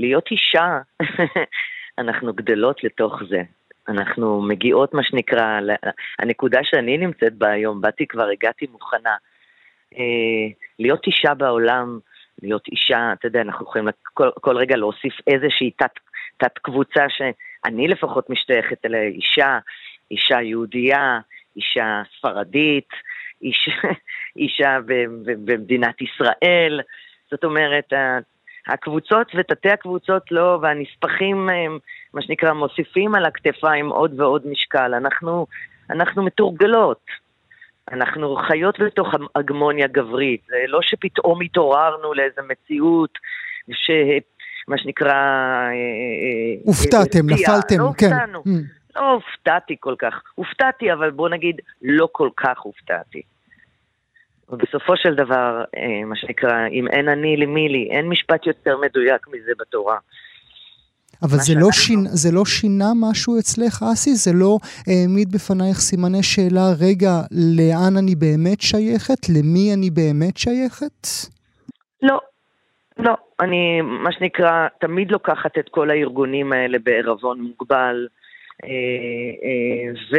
[0.00, 0.68] להיות אישה...
[2.02, 3.42] אנחנו גדלות לתוך זה.
[3.88, 5.60] אנחנו מגיעות, מה שנקרא,
[6.18, 9.16] הנקודה שאני נמצאת בה היום, באתי כבר, הגעתי מוכנה.
[9.98, 10.46] אה,
[10.78, 11.98] להיות אישה בעולם,
[12.42, 15.90] להיות אישה, אתה יודע, אנחנו יכולים כל, כל רגע להוסיף איזושהי תת,
[16.36, 19.58] תת קבוצה שאני לפחות משתייכת אליה, אישה,
[20.10, 21.20] אישה יהודייה,
[21.56, 22.88] אישה ספרדית,
[23.42, 23.72] אישה,
[24.42, 24.78] אישה
[25.44, 26.80] במדינת ישראל.
[27.30, 27.92] זאת אומרת,
[28.66, 31.48] הקבוצות ותתי הקבוצות לא, והנספחים,
[32.14, 34.94] מה שנקרא, מוסיפים על הכתפיים עוד ועוד משקל.
[34.94, 35.46] אנחנו,
[35.90, 37.06] אנחנו מתורגלות.
[37.92, 40.40] אנחנו חיות בתוך הגמוניה גברית.
[40.46, 43.18] זה לא שפתאום התעוררנו לאיזו מציאות
[43.72, 43.90] ש...
[44.68, 45.12] מה שנקרא...
[45.12, 48.06] אה, אה, הופתעתם, נפלתם, לא כן.
[48.06, 48.42] הופתענו.
[48.46, 48.96] Mm.
[48.96, 50.22] לא הופתעתי כל כך.
[50.34, 53.22] הופתעתי, אבל בוא נגיד, לא כל כך הופתעתי.
[54.52, 59.28] ובסופו של דבר, אה, מה שנקרא, אם אין אני למי לי, אין משפט יותר מדויק
[59.28, 59.96] מזה בתורה.
[61.22, 64.14] אבל זה לא, שינה, זה לא שינה משהו אצלך, אסי?
[64.14, 67.10] זה לא העמיד בפנייך סימני שאלה, רגע,
[67.58, 69.28] לאן אני באמת שייכת?
[69.28, 71.06] למי אני באמת שייכת?
[72.02, 72.18] לא,
[72.98, 73.14] לא.
[73.40, 78.06] אני, מה שנקרא, תמיד לוקחת את כל הארגונים האלה בערבון מוגבל.
[78.64, 78.68] אה,
[79.44, 80.18] אה,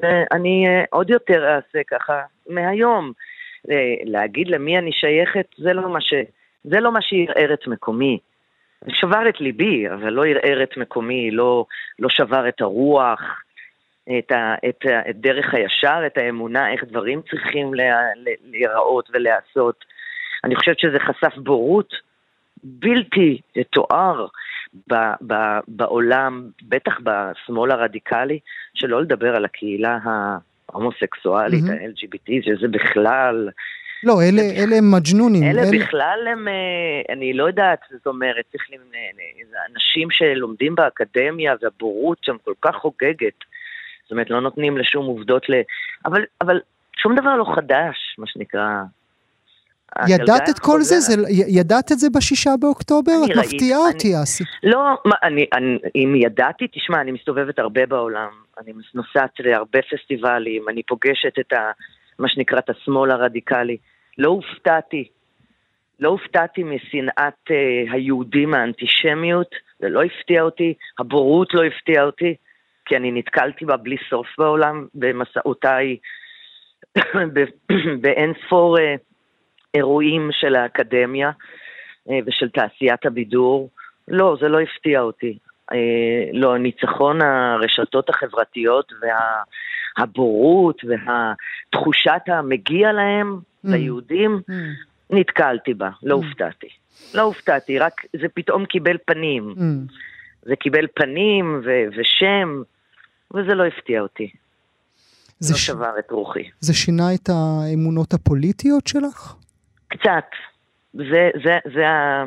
[0.00, 3.12] ואני עוד יותר אעשה ככה מהיום.
[4.04, 6.14] להגיד למי אני שייכת, זה לא מה, ש...
[6.64, 8.18] זה לא מה שערער את מקומי.
[8.88, 11.66] שבר את ליבי, אבל לא ערער את מקומי, לא,
[11.98, 13.20] לא שבר את הרוח,
[14.18, 17.74] את, ה, את, ה, את דרך הישר, את האמונה, איך דברים צריכים
[18.44, 19.84] להיראות ולהיעשות.
[20.44, 21.94] אני חושבת שזה חשף בורות
[22.62, 23.40] בלתי
[23.70, 24.26] תואר
[24.88, 24.94] ב,
[25.26, 25.34] ב,
[25.68, 28.38] בעולם, בטח בשמאל הרדיקלי,
[28.74, 29.98] שלא לדבר על הקהילה
[30.68, 31.72] ההומוסקסואלית, mm-hmm.
[31.72, 33.48] ה-LGBT, שזה בכלל...
[34.02, 35.42] לא, אלה, אלה הם מג'נונים.
[35.42, 38.62] אלה, אלה בכלל הם, אה, אני לא יודעת, זאת אומרת, צריך
[39.74, 43.38] אנשים שלומדים באקדמיה והבורות שם כל כך חוגגת.
[44.02, 45.52] זאת אומרת, לא נותנים לשום עובדות ל...
[46.04, 46.60] אבל, אבל
[46.96, 48.82] שום דבר לא חדש, מה שנקרא.
[50.08, 51.00] ידעת את כל זה?
[51.00, 51.14] זה?
[51.48, 53.12] ידעת את זה בשישה באוקטובר?
[53.24, 54.44] את מפתיעה אותי, אסי.
[54.62, 58.30] לא, מה, אני, אני, אם ידעתי, תשמע, אני מסתובבת הרבה בעולם.
[58.58, 61.70] אני נוסעת להרבה פסטיבלים, אני פוגשת את ה,
[62.18, 63.76] מה שנקרא את השמאל הרדיקלי.
[64.18, 65.08] לא הופתעתי.
[66.00, 72.34] לא הופתעתי משנאת uh, היהודים, האנטישמיות, זה לא הפתיע אותי, הבורות לא הפתיעה אותי,
[72.84, 75.96] כי אני נתקלתי בה בלי סוף בעולם, במסעותיי,
[78.02, 78.80] באין ספור uh,
[79.74, 83.70] אירועים של האקדמיה uh, ושל תעשיית הבידור.
[84.08, 85.38] לא, זה לא הפתיע אותי.
[85.72, 88.92] אה, לא, ניצחון הרשתות החברתיות
[89.98, 93.68] והבורות והתחושת המגיע להם, mm.
[93.70, 94.52] ליהודים, mm.
[95.10, 96.18] נתקלתי בה, לא mm.
[96.24, 96.68] הופתעתי.
[97.14, 99.54] לא הופתעתי, רק זה פתאום קיבל פנים.
[99.56, 99.92] Mm.
[100.42, 102.62] זה קיבל פנים ו- ושם,
[103.34, 104.30] וזה לא הפתיע אותי.
[105.38, 105.66] זה לא ש...
[105.66, 106.50] שבר את רוחי.
[106.60, 109.34] זה שינה את האמונות הפוליטיות שלך?
[109.88, 110.24] קצת.
[110.94, 112.24] זה, זה, זה, ה...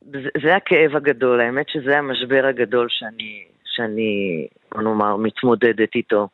[0.00, 6.28] זה, זה הכאב הגדול, האמת שזה המשבר הגדול שאני, שאני, בוא נאמר, מתמודדת איתו.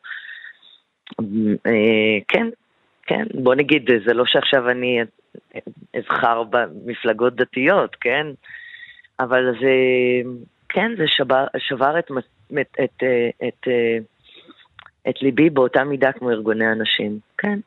[1.65, 2.47] אה, כן,
[3.03, 4.99] כן, בוא נגיד, זה לא שעכשיו אני
[5.97, 8.27] אבחר במפלגות דתיות, כן?
[9.19, 9.73] אבל זה,
[10.69, 12.11] כן, זה שבר, שבר את,
[12.61, 13.03] את, את,
[13.47, 13.67] את,
[15.09, 17.59] את ליבי באותה מידה כמו ארגוני הנשים, כן.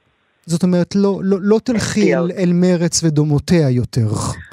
[0.46, 4.09] זאת אומרת, לא, לא, לא תלכי אל, אל מרץ ודומותיה יותר.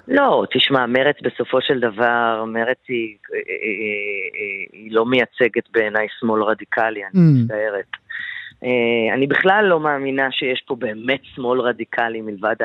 [0.07, 3.45] לא, תשמע, מרץ בסופו של דבר, מרץ היא, היא,
[4.33, 7.43] היא, היא לא מייצגת בעיניי שמאל רדיקלי, אני mm.
[7.43, 7.91] מצטערת.
[8.63, 12.55] אה, אני בכלל לא מאמינה שיש פה באמת שמאל רדיקלי מלבד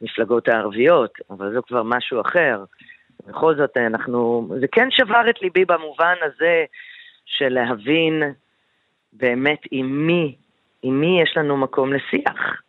[0.00, 2.64] המפלגות הערביות, אבל זה כבר משהו אחר.
[3.28, 4.48] בכל זאת, אנחנו...
[4.60, 6.64] זה כן שבר את ליבי במובן הזה
[7.26, 8.22] של להבין
[9.12, 10.36] באמת עם מי,
[10.82, 12.62] עם מי יש לנו מקום לשיח.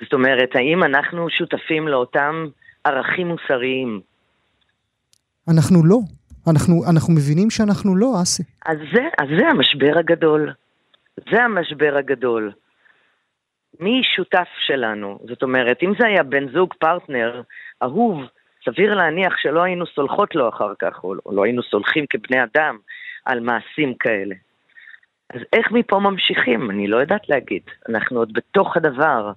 [0.00, 2.46] זאת אומרת, האם אנחנו שותפים לאותם
[2.84, 4.00] ערכים מוסריים?
[5.48, 5.98] אנחנו לא.
[6.50, 8.42] אנחנו, אנחנו מבינים שאנחנו לא, אסי.
[8.66, 10.52] אז זה, אז זה המשבר הגדול.
[11.30, 12.52] זה המשבר הגדול.
[13.80, 15.18] מי שותף שלנו?
[15.28, 17.42] זאת אומרת, אם זה היה בן זוג, פרטנר,
[17.82, 18.20] אהוב,
[18.64, 22.78] סביר להניח שלא היינו סולחות לו אחר כך, או לא היינו סולחים כבני אדם
[23.24, 24.34] על מעשים כאלה.
[25.32, 26.70] אז איך מפה ממשיכים?
[26.70, 27.62] אני לא יודעת להגיד.
[27.88, 29.32] אנחנו עוד בתוך הדבר.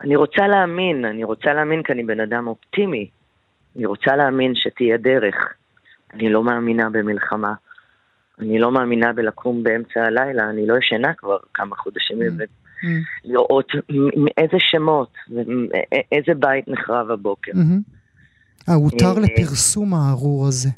[0.00, 3.08] אני רוצה להאמין, אני רוצה להאמין כי אני בן אדם אופטימי.
[3.76, 5.34] אני רוצה להאמין שתהיה דרך.
[6.14, 7.54] אני לא מאמינה במלחמה.
[8.38, 12.44] אני לא מאמינה בלקום באמצע הלילה, אני לא ישנה כבר כמה חודשים, mm.
[13.24, 13.72] ולראות
[14.38, 15.12] איזה שמות,
[16.12, 17.52] איזה בית נחרב הבוקר.
[17.52, 18.68] Mm-hmm.
[18.68, 20.68] אה, הותר לפרסום הארור הזה.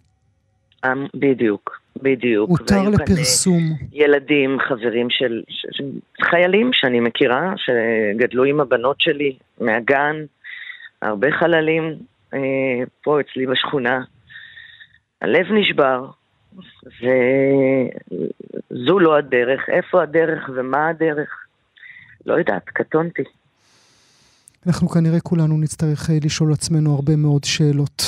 [0.84, 2.50] אמ, בדיוק, בדיוק.
[2.50, 3.62] הותר לפרסום.
[3.92, 5.84] ילדים, חברים של, של
[6.20, 10.16] חיילים שאני מכירה, שגדלו עם הבנות שלי מהגן,
[11.02, 11.96] הרבה חללים
[12.34, 12.38] אה,
[13.02, 14.00] פה אצלי בשכונה.
[15.22, 16.06] הלב נשבר,
[18.70, 19.68] וזו לא הדרך.
[19.68, 21.46] איפה הדרך ומה הדרך?
[22.26, 23.22] לא יודעת, קטונתי.
[24.66, 28.02] אנחנו כנראה כולנו נצטרך אה, לשאול עצמנו הרבה מאוד שאלות.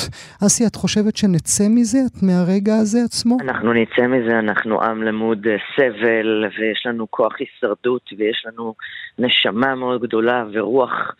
[0.45, 3.37] אסי, את חושבת שנצא מזה, את מהרגע הזה עצמו?
[3.41, 8.75] אנחנו נצא מזה, אנחנו עם למוד אה, סבל, ויש לנו כוח הישרדות, ויש לנו
[9.19, 11.11] נשמה מאוד גדולה, ורוח,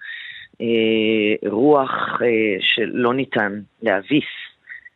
[0.62, 4.32] אה, רוח אה, שלא ניתן להביס.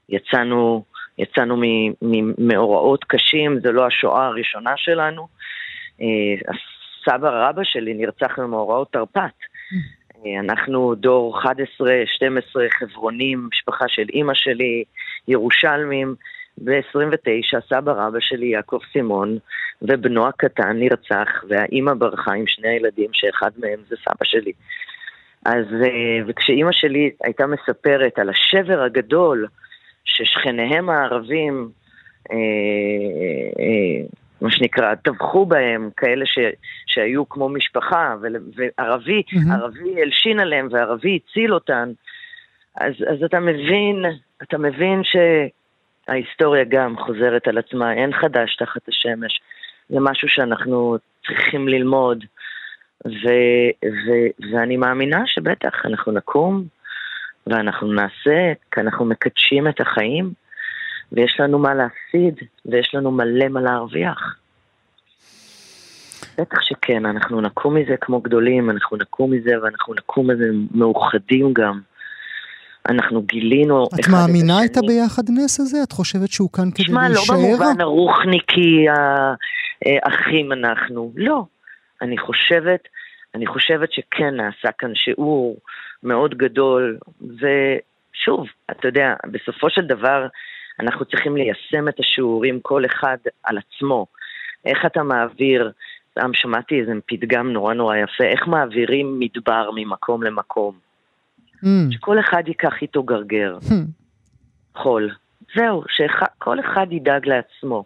[0.10, 0.84] יצאנו
[1.18, 1.62] יצאנו
[2.02, 5.28] ממאורעות קשים, זה לא השואה הראשונה שלנו.
[6.02, 6.08] אה,
[6.48, 9.36] הסבא רבא שלי נרצח במאורעות תרפ"ט.
[10.26, 11.46] אה, אנחנו דור 11-12
[12.80, 14.84] חברונים, משפחה של אימא שלי,
[15.28, 16.16] ירושלמים.
[16.58, 19.38] ב-29 סבא רבא שלי, יעקב סימון,
[19.82, 24.52] ובנו הקטן נרצח, והאימא ברחה עם שני הילדים, שאחד מהם זה סבא שלי.
[25.46, 29.48] אז, אה, וכשאימא שלי הייתה מספרת על השבר הגדול
[30.06, 31.70] ששכניהם הערבים,
[32.32, 32.38] אה,
[33.60, 34.06] אה,
[34.44, 36.40] מה שנקרא, טבחו בהם, כאלה ש,
[36.86, 39.54] שהיו כמו משפחה, ו, וערבי, mm-hmm.
[39.54, 41.92] ערבי הלשין עליהם וערבי הציל אותן,
[42.76, 44.06] אז, אז אתה מבין,
[44.44, 49.42] אתה מבין שההיסטוריה גם חוזרת על עצמה, אין חדש תחת השמש.
[49.90, 52.24] זה משהו שאנחנו צריכים ללמוד,
[53.06, 53.28] ו,
[53.86, 54.12] ו,
[54.52, 56.64] ואני מאמינה שבטח אנחנו נקום
[57.48, 60.43] ואנחנו נעשה, כי אנחנו מקדשים את החיים,
[61.14, 64.36] ויש לנו מה להפסיד, ויש לנו מלא מה להרוויח.
[66.38, 71.80] בטח שכן, אנחנו נקום מזה כמו גדולים, אנחנו נקום מזה ואנחנו נקום מזה מאוחדים גם.
[72.90, 73.88] אנחנו גילינו...
[74.00, 75.78] את מאמינה את הביחדנס הזה?
[75.84, 77.24] את חושבת שהוא כאן כדי שמה, להישאר?
[77.24, 78.86] שמע, לא במובן הרוחניקי,
[80.04, 81.12] האחים אנחנו.
[81.16, 81.46] לא.
[82.02, 82.88] אני חושבת,
[83.36, 85.58] אני חושבת שכן נעשה כאן שיעור
[86.04, 90.28] מאוד גדול, ושוב, אתה יודע, בסופו של דבר
[90.80, 94.06] אנחנו צריכים ליישם את השיעורים כל אחד על עצמו.
[94.66, 95.72] איך אתה מעביר,
[96.14, 100.76] פעם שמעתי איזה פתגם נורא נורא יפה, איך מעבירים מדבר ממקום למקום.
[101.64, 101.68] Mm.
[101.92, 103.74] שכל אחד ייקח איתו גרגר, mm.
[104.76, 105.12] חול.
[105.56, 107.86] זהו, שכל אחד ידאג לעצמו.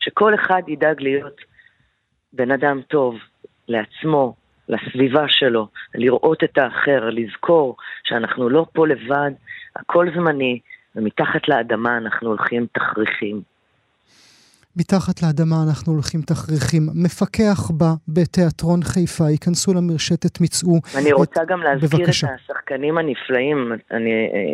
[0.00, 1.40] שכל אחד ידאג להיות
[2.32, 3.16] בן אדם טוב
[3.68, 4.34] לעצמו,
[4.68, 9.30] לסביבה שלו, לראות את האחר, לזכור שאנחנו לא פה לבד,
[9.76, 10.60] הכל זמני,
[10.96, 13.40] ומתחת לאדמה אנחנו הולכים תכריכים.
[14.76, 16.82] מתחת לאדמה אנחנו הולכים תכריכים.
[17.04, 20.80] מפקח בה בתיאטרון חיפה, ייכנסו למרשתת, מצאו.
[20.98, 21.48] אני רוצה את...
[21.48, 22.26] גם להזכיר בבקשה.
[22.26, 24.10] את השחקנים הנפלאים, אני,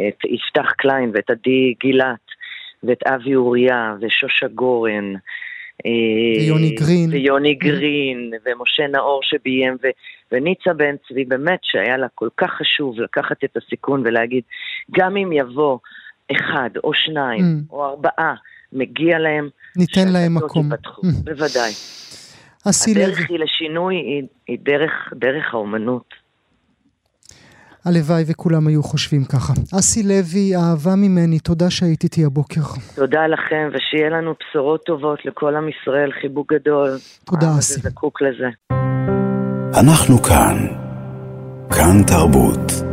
[0.08, 2.26] את יפתח קליין ואת עדי גילת
[2.82, 5.14] ואת אבי אוריה ושושה גורן.
[5.86, 7.10] אה, ויוני גרין.
[7.10, 9.86] ויוני גרין, ומשה נאור שביים, ו,
[10.32, 14.44] וניצה בן צבי, באמת שהיה לה כל כך חשוב לקחת את הסיכון ולהגיד,
[14.98, 15.78] גם אם יבוא
[16.32, 17.72] אחד או שניים mm.
[17.72, 18.34] או ארבעה,
[18.72, 20.72] מגיע להם, ניתן להם מקום.
[20.72, 21.24] ייפתחו, mm.
[21.24, 21.72] בוודאי.
[22.66, 26.22] הדרך היא לשינוי, היא, היא דרך, דרך האומנות.
[27.84, 29.52] הלוואי וכולם היו חושבים ככה.
[29.78, 32.60] אסי לוי, אהבה ממני, תודה שהיית איתי הבוקר.
[32.94, 36.90] תודה לכם, ושיהיה לנו בשורות טובות לכל עם ישראל, חיבוק גדול.
[37.24, 37.80] תודה, אסי.
[37.80, 38.48] זקוק לזה.
[39.80, 40.56] אנחנו כאן.
[41.70, 42.91] כאן תרבות.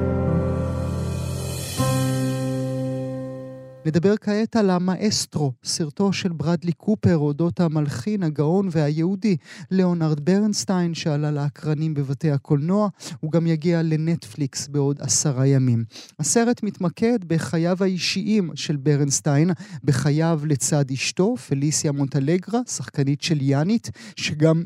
[3.90, 9.38] נדבר כעת על המאסטרו, סרטו של ברדלי קופר אודות המלחין, הגאון והיהודי
[9.72, 15.84] ליאונרד ברנסטיין שעלה לאקרנים בבתי הקולנוע, הוא גם יגיע לנטפליקס בעוד עשרה ימים.
[16.20, 19.52] הסרט מתמקד בחייו האישיים של ברנסטיין,
[19.84, 24.64] בחייו לצד אשתו, פליסיה מונטלגרה, שחקנית של יאנית, שגם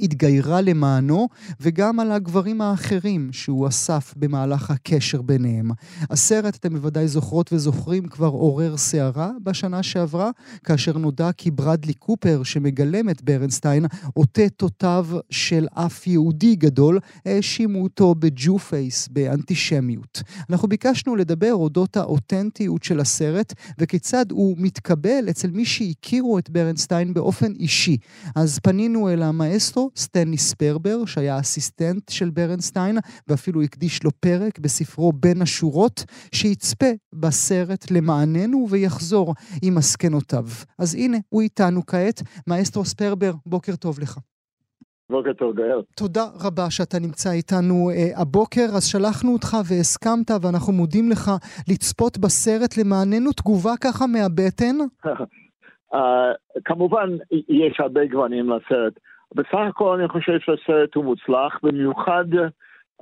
[0.00, 1.28] התגיירה למענו,
[1.60, 5.70] וגם על הגברים האחרים שהוא אסף במהלך הקשר ביניהם.
[6.10, 10.30] הסרט, אתם בוודאי זוכרות וזוכרים, כבר עורר סערה בשנה שעברה,
[10.64, 17.82] כאשר נודע כי ברדלי קופר, שמגלם את ברנסטיין, עוטה תותב של אף יהודי גדול, האשימו
[17.82, 20.22] אותו ב Jewface, באנטישמיות.
[20.50, 27.14] אנחנו ביקשנו לדבר אודות האותנטיות של הסרט, וכיצד הוא מתקבל אצל מי שהכירו את ברנסטיין
[27.14, 27.96] באופן אישי.
[28.34, 32.96] אז פנינו אל המאסטרו, סטנלי ספרבר, שהיה אסיסטנט של ברנסטיין,
[33.28, 40.44] ואפילו הקדיש לו פרק בספרו בין השורות, שיצפה בסרט למעננו ויחזור עם מסקנותיו.
[40.78, 42.22] אז הנה, הוא איתנו כעת.
[42.46, 44.18] מאסטרו ספרבר, בוקר טוב לך.
[45.10, 45.82] בוקר טוב, גואל.
[45.96, 48.66] תודה רבה שאתה נמצא איתנו אה, הבוקר.
[48.76, 51.30] אז שלחנו אותך והסכמת, ואנחנו מודים לך
[51.68, 53.32] לצפות בסרט למעננו.
[53.32, 54.76] תגובה ככה מהבטן?
[55.94, 55.98] uh,
[56.68, 57.08] כמובן,
[57.48, 58.94] יש הרבה גוונים לסרט.
[59.34, 62.24] בסך הכל אני חושב שהסרט הוא מוצלח, במיוחד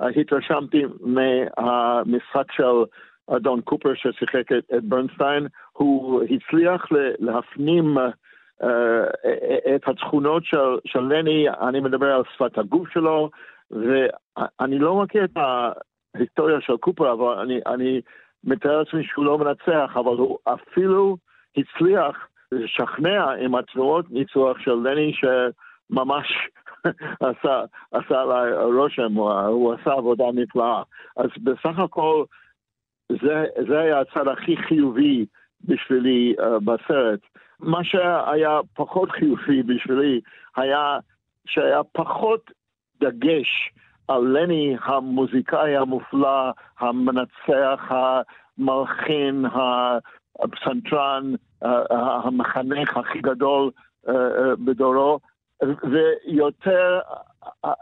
[0.01, 2.85] התרשמתי מהמשחק של
[3.31, 6.87] דון קופר ששיחק את, את ברנסטיין, הוא הצליח
[7.19, 8.67] להפנים uh,
[9.77, 13.31] את התכונות של, של לני, אני מדבר על שפת הגוף שלו,
[13.71, 15.37] ואני לא מכיר את
[16.15, 18.01] ההיסטוריה של קופר, אבל אני, אני
[18.45, 21.17] מתאר לעצמי שהוא לא מנצח, אבל הוא אפילו
[21.57, 25.25] הצליח לשכנע עם התנועות ניצוח של לני, ש...
[25.91, 26.27] ממש
[27.21, 27.63] עשה,
[27.93, 30.83] עשה עליי רושם, הוא, הוא עשה עבודה נפלאה.
[31.17, 32.25] אז בסך הכל
[33.09, 35.27] זה, זה היה הצד הכי חיובי
[35.65, 37.21] בשבילי uh, בסרט.
[37.61, 40.21] מה שהיה פחות חיובי בשבילי
[40.57, 40.99] היה
[41.47, 42.51] שהיה פחות
[43.01, 43.73] דגש
[44.09, 49.45] על לני המוזיקאי המופלא, המנצח, המלחין,
[50.41, 51.33] הפסנתרן,
[52.25, 53.71] המחנך הכי גדול
[54.07, 54.13] uh, uh,
[54.65, 55.19] בדורו,
[55.63, 57.01] ויותר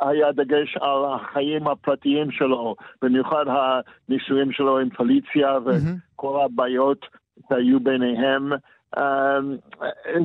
[0.00, 7.06] היה דגש על החיים הפרטיים שלו, במיוחד הנישואים שלו עם פליציה וכל הבעיות
[7.48, 8.52] שהיו ביניהם.
[8.96, 9.56] אמ,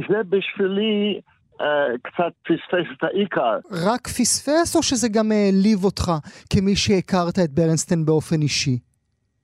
[0.10, 1.22] זה בשבילי
[1.54, 1.64] uh,
[2.02, 3.58] קצת פספס את העיקר.
[3.72, 6.12] רק פספס או שזה גם העליב אותך
[6.50, 8.80] כמי שהכרת את ברנסטיין באופן אישי?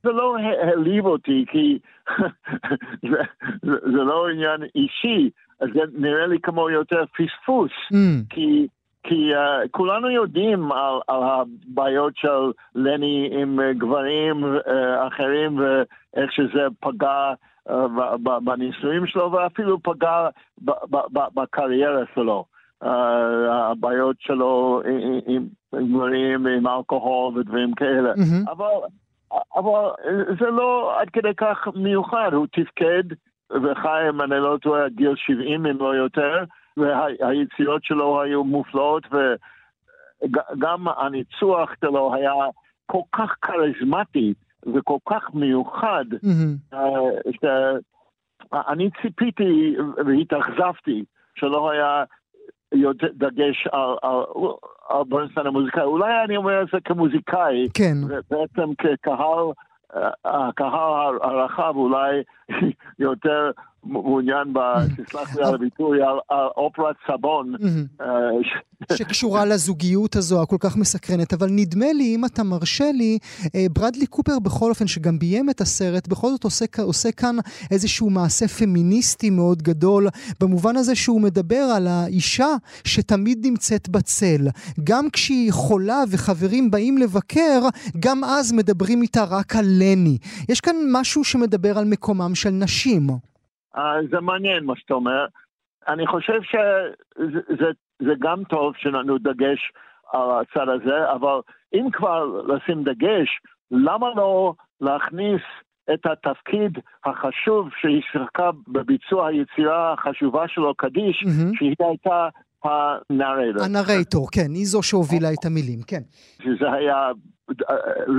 [0.04, 1.80] זה לא העליב אותי, כי
[3.12, 3.18] זה,
[3.62, 5.30] זה, זה לא עניין אישי,
[5.60, 8.26] זה נראה לי כמו יותר פספוס, mm.
[8.30, 8.68] כי,
[9.04, 14.70] כי uh, כולנו יודעים על, על הבעיות של לני עם uh, גברים uh,
[15.08, 17.34] אחרים ואיך שזה פגע
[17.70, 17.72] uh,
[18.44, 20.28] בנישואים שלו ואפילו פגע
[21.36, 22.46] בקריירה שלו.
[22.84, 22.88] Uh,
[23.52, 24.82] הבעיות שלו
[25.28, 28.14] עם, עם גברים, עם אלכוהול ודברים כאלה.
[28.14, 28.52] Mm-hmm.
[28.52, 28.68] אבל,
[29.56, 29.90] אבל
[30.40, 33.04] זה לא עד כדי כך מיוחד, הוא תפקד
[33.52, 36.44] וחי, אם אני לא טועה, גיל 70 אם לא יותר,
[36.78, 42.34] והיציאות שלו היו מופלאות, וגם הניצוח שלו היה
[42.86, 44.34] כל כך כריזמטי
[44.76, 46.78] וכל כך מיוחד, mm-hmm.
[48.52, 49.76] שאני ציפיתי
[50.06, 51.04] והתאכזבתי
[51.36, 52.04] שלא היה
[52.72, 54.24] יותר דגש על, על,
[54.90, 55.84] על ברנסטיין המוזיקאי.
[55.84, 57.96] אולי אני אומר את זה כמוזיקאי, כן.
[58.30, 59.46] בעצם כקהל
[60.26, 62.24] הקהל הרחב אולי
[63.00, 63.52] יותר
[63.84, 64.54] מעוניין,
[64.98, 65.98] תסלח לי על הביטוי,
[66.58, 67.56] אופרת סבון.
[68.02, 68.08] אה,
[68.98, 73.18] שקשורה לזוגיות הזו הכל כך מסקרנת, אבל נדמה לי, אם אתה מרשה לי,
[73.56, 77.36] אה, ברדלי קופר בכל אופן, שגם ביים את הסרט, בכל זאת עושה, עושה כאן
[77.72, 80.08] איזשהו מעשה פמיניסטי מאוד גדול,
[80.40, 84.48] במובן הזה שהוא מדבר על האישה שתמיד נמצאת בצל.
[84.84, 87.62] גם כשהיא חולה וחברים באים לבקר,
[88.00, 90.18] גם אז מדברים איתה רק על לני.
[90.50, 93.08] יש כאן משהו שמדבר על מקומם של נשים.
[93.78, 95.26] אה, זה מעניין מה שאתה אומר.
[95.88, 97.66] אני חושב שזה זה,
[98.00, 99.72] זה גם טוב שנתנו דגש
[100.14, 101.40] על הצד הזה, אבל
[101.74, 103.40] אם כבר לשים דגש,
[103.72, 105.42] למה לא להכניס
[105.94, 111.58] את התפקיד החשוב שהיא שיחקה בביצוע היצירה החשובה שלו, קדיש, mm-hmm.
[111.58, 112.30] שהיא הייתה
[112.64, 113.64] הנרייטור.
[113.64, 116.02] הנרייטור, כן, היא זו שהובילה את המילים, כן.
[116.44, 117.12] שזה היה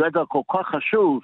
[0.04, 1.20] רגע כל כך חשוב,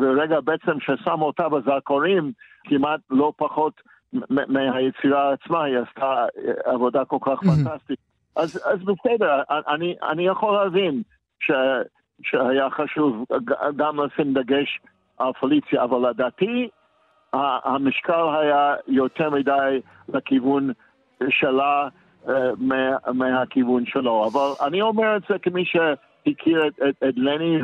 [0.00, 2.32] ורגע בעצם ששם אותה בזרקורים,
[2.64, 3.80] כמעט לא פחות
[4.48, 6.24] מהיצירה עצמה, היא עשתה
[6.64, 7.98] עבודה כל כך פנטסטית.
[8.36, 11.02] אז, אז בסדר, אני, אני יכול להבין
[11.40, 11.50] ש,
[12.22, 13.24] שהיה חשוב
[13.76, 14.80] גם לשים דגש
[15.18, 16.68] על פליציה, אבל לדעתי
[17.32, 20.72] המשקל היה יותר מדי לכיוון
[21.28, 21.88] שלה
[22.28, 24.26] אה, מהכיוון שלו.
[24.32, 25.76] אבל אני אומר את זה כמי ש...
[26.26, 27.58] הכיר את, את, את לני.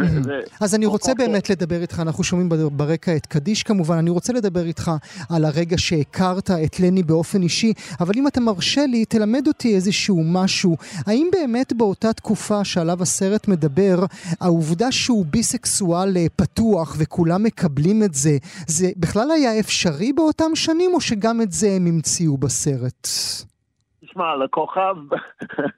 [0.60, 4.64] אז אני רוצה באמת לדבר איתך, אנחנו שומעים ברקע את קדיש כמובן, אני רוצה לדבר
[4.64, 4.90] איתך
[5.30, 10.22] על הרגע שהכרת את לני באופן אישי, אבל אם אתה מרשה לי, תלמד אותי איזשהו
[10.24, 10.76] משהו.
[11.06, 13.96] האם באמת באותה תקופה שעליו הסרט מדבר,
[14.40, 18.36] העובדה שהוא ביסקסואל אה, פתוח וכולם מקבלים את זה,
[18.66, 23.08] זה בכלל היה אפשרי באותם שנים, או שגם את זה הם המציאו בסרט?
[24.18, 24.96] תשמע, לכוכב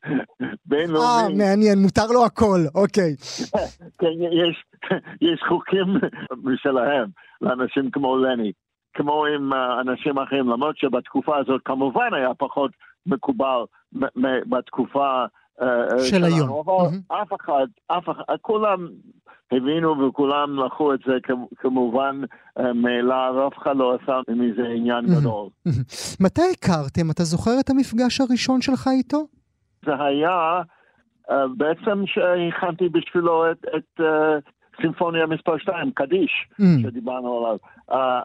[0.70, 1.05] בינלאומי...
[1.07, 3.16] אה, מעניין, מותר לו הכל, אוקיי.
[3.99, 4.64] כן, יש,
[5.20, 5.86] יש חוקים
[6.45, 7.09] משלהם
[7.41, 8.53] לאנשים כמו לני,
[8.95, 12.70] כמו עם אנשים אחרים, למרות שבתקופה הזאת כמובן היה פחות
[13.07, 13.61] מקובל
[14.51, 15.24] בתקופה
[16.11, 16.50] של היום.
[16.50, 18.88] אבל אף אחד, אף אחד, כולם
[19.52, 21.12] הבינו וכולם לקחו את זה
[21.56, 22.20] כמובן
[22.58, 25.48] אה, מאליו, אף אחד לא עשה מזה עניין גדול.
[26.24, 27.11] מתי הכרתם?
[27.11, 29.26] אתה זוכר את המפגש הראשון שלך איתו?
[29.84, 30.62] זה היה
[31.30, 34.00] אה, בעצם שהכנתי בשבילו את, את
[34.80, 36.30] סימפוניה מספר 2, קדיש,
[36.82, 37.56] שדיברנו עליו.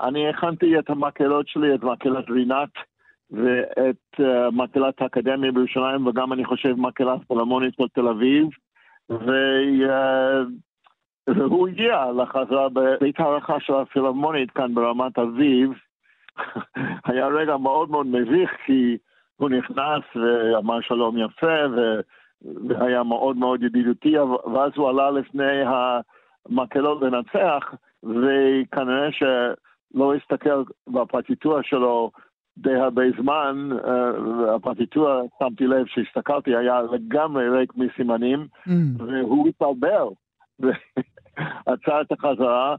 [0.07, 2.69] אני הכנתי את המקהלות שלי, את מקהלת רינת.
[3.35, 8.47] ואת uh, מקהלת האקדמיה בירושלים, וגם אני חושב מקהלת פולמונית בתל אביב,
[9.09, 9.31] ו,
[9.87, 15.69] uh, והוא הגיע לחזרה בבית הערכה של הפילמונית כאן ברמת אביב.
[17.05, 18.97] היה רגע מאוד מאוד מביך, כי
[19.35, 21.99] הוא נכנס ואמר שלום יפה, ו...
[22.67, 27.73] והיה מאוד מאוד ידידותי, ואז הוא עלה לפני המקהלות לנצח,
[28.03, 32.11] וכנראה שלא הסתכל בפרטיטורה שלו
[32.57, 38.71] די הרבה זמן, uh, הפרטיטורה, שמתי לב שהסתכלתי, היה לגמרי ריק מסימנים, mm.
[38.97, 40.07] והוא התבלבל,
[40.59, 42.75] ועצר את החזרה,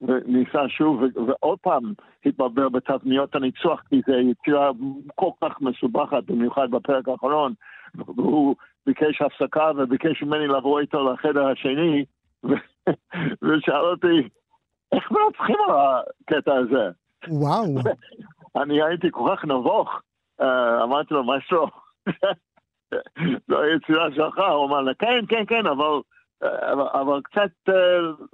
[0.00, 1.92] וניסה שוב, ועוד פעם
[2.26, 4.70] התבלבל בתבניות הניצוח, כי זו יצירה
[5.14, 7.52] כל כך מסובכת, במיוחד בפרק האחרון,
[7.94, 8.56] והוא
[8.86, 12.04] ביקש הפסקה וביקש ממני לבוא איתו לחדר השני,
[13.42, 14.28] ושאל אותי,
[14.92, 16.90] איך מנצחים על הקטע הזה?
[17.28, 17.74] וואו.
[18.56, 20.00] אני הייתי כל כך נבוך,
[20.40, 21.66] אה, אמרתי לו, מה שלא?
[23.48, 26.00] זו היצירה שלך, הוא אמר לה, כן, כן, כן, אבל,
[26.42, 28.26] אה, אבל קצת אה,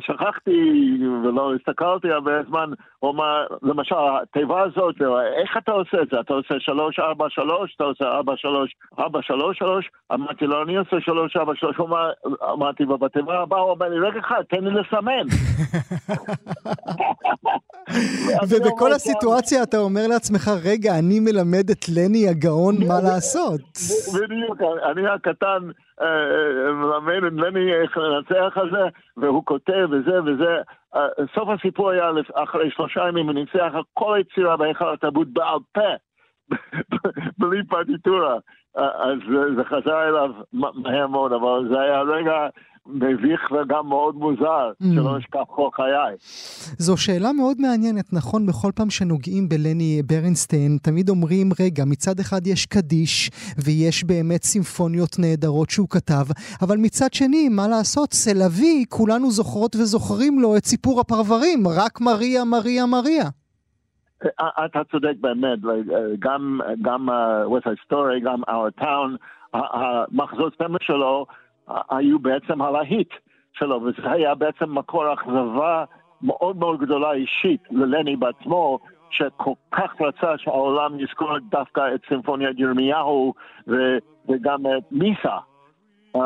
[0.00, 4.94] שכחתי ולא הסתכלתי הרבה זמן, הוא אמר, למשל, התיבה הזאת,
[5.42, 6.20] איך אתה עושה את זה?
[6.20, 9.90] אתה עושה שלוש, ארבע, שלוש, אתה עושה ארבע, שלוש, ארבע, שלוש, שלוש?
[10.12, 12.10] אמרתי לו, אני עושה שלוש, ארבע, שלוש, הוא אמר,
[12.52, 15.26] אמרתי לו, בתיבה הבאה, הוא אומר לי, רגע אחד, תן לי לסמן.
[18.48, 23.60] ובכל הסיטואציה אתה אומר לעצמך, רגע, אני מלמד את לני הגאון מה לעשות.
[24.14, 24.58] בדיוק,
[24.90, 25.70] אני הקטן.
[27.32, 30.56] לני איך לנצח על זה, והוא כותב וזה וזה.
[30.94, 35.90] אה, סוף הסיפור היה אחרי שלושה ימים, הוא ניצח כל היצירה בהיכל התרבות בעל פה,
[37.38, 38.36] בלי פרטיטורה.
[38.78, 39.18] אה, אז
[39.56, 42.48] זה חזר אליו מהר מאוד, אבל זה היה רגע
[42.88, 44.86] מביך וגם מאוד מוזר, mm.
[44.94, 46.16] שלא אשכח כל חיי.
[46.78, 48.46] זו שאלה מאוד מעניינת, נכון?
[48.46, 53.30] בכל פעם שנוגעים בלני ברנסטיין, תמיד אומרים, רגע, מצד אחד יש קדיש,
[53.64, 56.26] ויש באמת סימפוניות נהדרות שהוא כתב,
[56.62, 62.44] אבל מצד שני, מה לעשות, סלווי, כולנו זוכרות וזוכרים לו את סיפור הפרברים, רק מריה,
[62.44, 63.28] מריה, מריה.
[64.40, 65.58] אה, אתה צודק באמת,
[66.18, 67.12] גם, גם uh,
[67.48, 69.16] West Side Story, גם Our Town,
[69.52, 71.26] המחזור ספמר שלו,
[71.68, 73.10] היו בעצם הלהיט
[73.52, 75.84] שלו, וזה היה בעצם מקור אכזבה
[76.22, 78.78] מאוד מאוד גדולה אישית ללני בעצמו,
[79.10, 83.34] שכל כך רצה שהעולם יזכור דווקא את סימפוניית ירמיהו
[84.28, 85.36] וגם את מיסה.
[86.16, 86.18] Uh,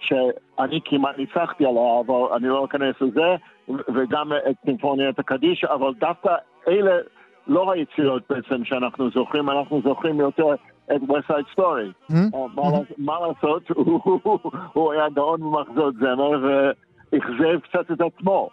[0.00, 3.36] שאני כמעט ניצחתי עליה, אבל אני לא אכנס לזה,
[3.68, 6.34] וגם את סימפוניית הקדיש, אבל דווקא
[6.68, 6.98] אלה
[7.46, 10.54] לא היצירות בעצם שאנחנו זוכרים, אנחנו זוכרים יותר
[10.86, 12.12] את West Side Story.
[12.12, 12.36] Mm-hmm.
[12.98, 13.62] מה לעשות,
[14.74, 16.72] הוא היה גאון במחזות זמר,
[17.18, 18.48] אכזב קצת את עצמו.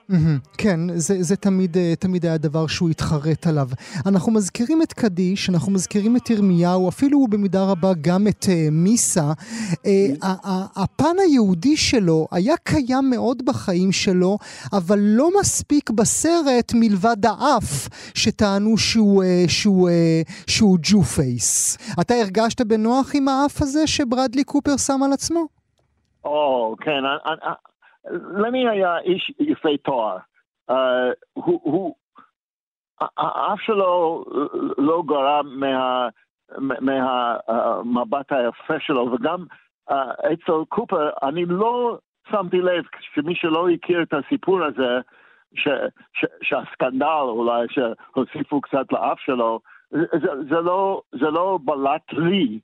[0.57, 3.68] כן, זה, זה תמיד, אה, תמיד היה דבר שהוא התחרט עליו.
[4.05, 9.32] אנחנו מזכירים את קדיש, אנחנו מזכירים את ירמיהו, אפילו במידה רבה גם את uh, מיסה.
[9.72, 10.26] Uh,
[10.76, 14.38] הפן היהודי שלו היה קיים מאוד בחיים שלו,
[14.74, 21.78] אבל לא מספיק בסרט מלבד האף, שטענו שהוא, uh, שהוא, uh, שהוא ג'ו פייס.
[22.01, 25.47] אתה הרגשת בנוח עם האף הזה שברדלי קופר שם על עצמו?
[26.26, 27.03] או, oh, כן,
[28.12, 30.18] למי היה איש יפה תואר.
[31.34, 31.95] הוא, הוא,
[33.18, 34.26] האף שלו
[34.78, 36.10] לא גרם מה,
[36.57, 39.45] מהמבט היפה שלו, וגם
[40.34, 41.97] אצל קופר, אני לא
[42.32, 42.84] שמתי לב,
[43.14, 44.99] שמי שלא הכיר את הסיפור הזה,
[45.55, 45.68] ש,
[46.14, 49.60] ש, שהסקנדל אולי שהוסיפו קצת לאף שלו,
[49.91, 52.60] זה, זה, לא, זה לא בלט לי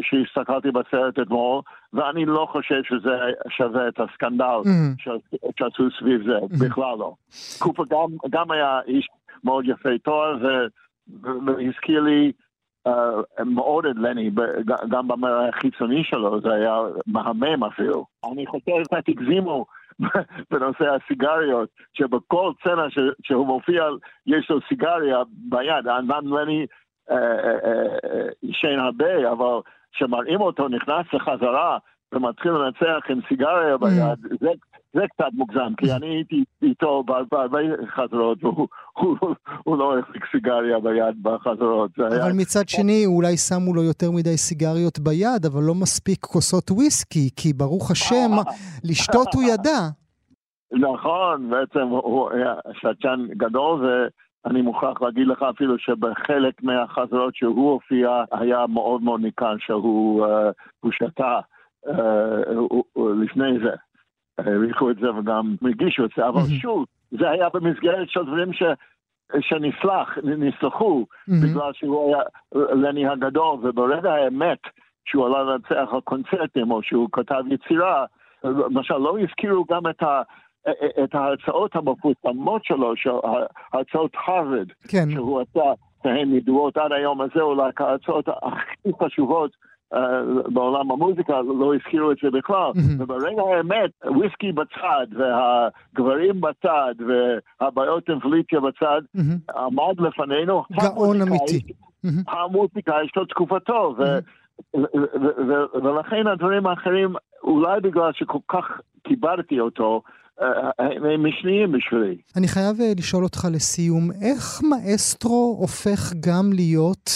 [0.00, 1.60] שהסתכלתי בסרט אתמול,
[1.92, 3.10] ואני לא חושב שזה
[3.48, 5.10] שווה את הסקנדל mm-hmm.
[5.58, 6.66] שעשו סביב זה, mm-hmm.
[6.66, 7.14] בכלל לא.
[7.58, 9.08] קופר גם, גם היה איש
[9.44, 10.38] מאוד יפה תואר,
[11.46, 12.32] והזכיר לי
[12.88, 14.30] uh, מאוד את לני,
[14.88, 18.06] גם במראה החיצוני שלו, זה היה מהמם אפילו.
[18.32, 19.66] אני חושב שקצת הגזימו
[20.50, 22.86] בנושא הסיגריות, שבכל סצנה
[23.22, 23.84] שהוא מופיע
[24.26, 26.66] יש לו סיגריה ביד, אנבן לני
[28.42, 29.60] עישן הרבה, אבל
[29.92, 31.78] כשמראים אותו נכנס לחזרה
[32.12, 34.36] ומתחיל לנצח עם סיגריה ביד, mm.
[34.40, 34.48] זה,
[34.94, 37.58] זה קצת מוגזם, כי אני הייתי איתו בהרבה
[37.94, 41.90] חזרות, והוא לא החזיק סיגריה ביד בחזרות.
[41.98, 42.32] אבל היה...
[42.34, 47.52] מצד שני, אולי שמו לו יותר מדי סיגריות ביד, אבל לא מספיק כוסות וויסקי, כי
[47.52, 48.30] ברוך השם,
[48.84, 49.80] לשתות הוא ידע.
[50.72, 54.08] נכון, בעצם הוא היה שתשן גדול,
[54.46, 60.88] אני מוכרח להגיד לך אפילו שבחלק מהחזרות שהוא הופיע היה מאוד מאוד ניכר שהוא uh,
[60.92, 61.40] שתה
[61.86, 61.90] uh,
[63.22, 63.74] לפני זה.
[64.38, 68.62] העריכו את זה וגם הגישו את זה, אבל שוב, זה היה במסגרת של דברים ש...
[69.40, 72.22] שנסלח, נסלחו, בגלל שהוא היה
[72.52, 74.58] לני הגדול, וברגע האמת
[75.04, 78.04] שהוא עלה לנצח על קונצרטים, או שהוא כתב יצירה,
[78.44, 80.22] למשל לא הזכירו גם את ה...
[81.04, 82.92] את ההרצאות המפורסמות שלו,
[83.72, 85.10] הרצאות הרווארד, כן.
[85.10, 89.50] שהוא עשה, שהן ידועות עד היום הזה, אולי ההרצאות הכי חשובות
[89.94, 89.98] uh,
[90.54, 92.70] בעולם המוזיקה, לא הזכירו את זה בכלל.
[92.74, 93.02] Mm-hmm.
[93.02, 96.94] וברגע האמת, וויסקי בצד, והגברים בצד,
[97.60, 99.58] והבעיות עם פליציה בצד, mm-hmm.
[99.58, 101.60] עמד לפנינו גאון אמיתי.
[102.28, 104.02] המוזיקה יש לו תקופתו, ו...
[105.82, 110.02] ולכן הדברים האחרים, אולי בגלל שכל כך כיבדתי אותו,
[110.78, 112.16] הם משניים בשבילי.
[112.36, 117.10] אני חייב אה, לשאול אותך לסיום, איך מאסטרו הופך גם להיות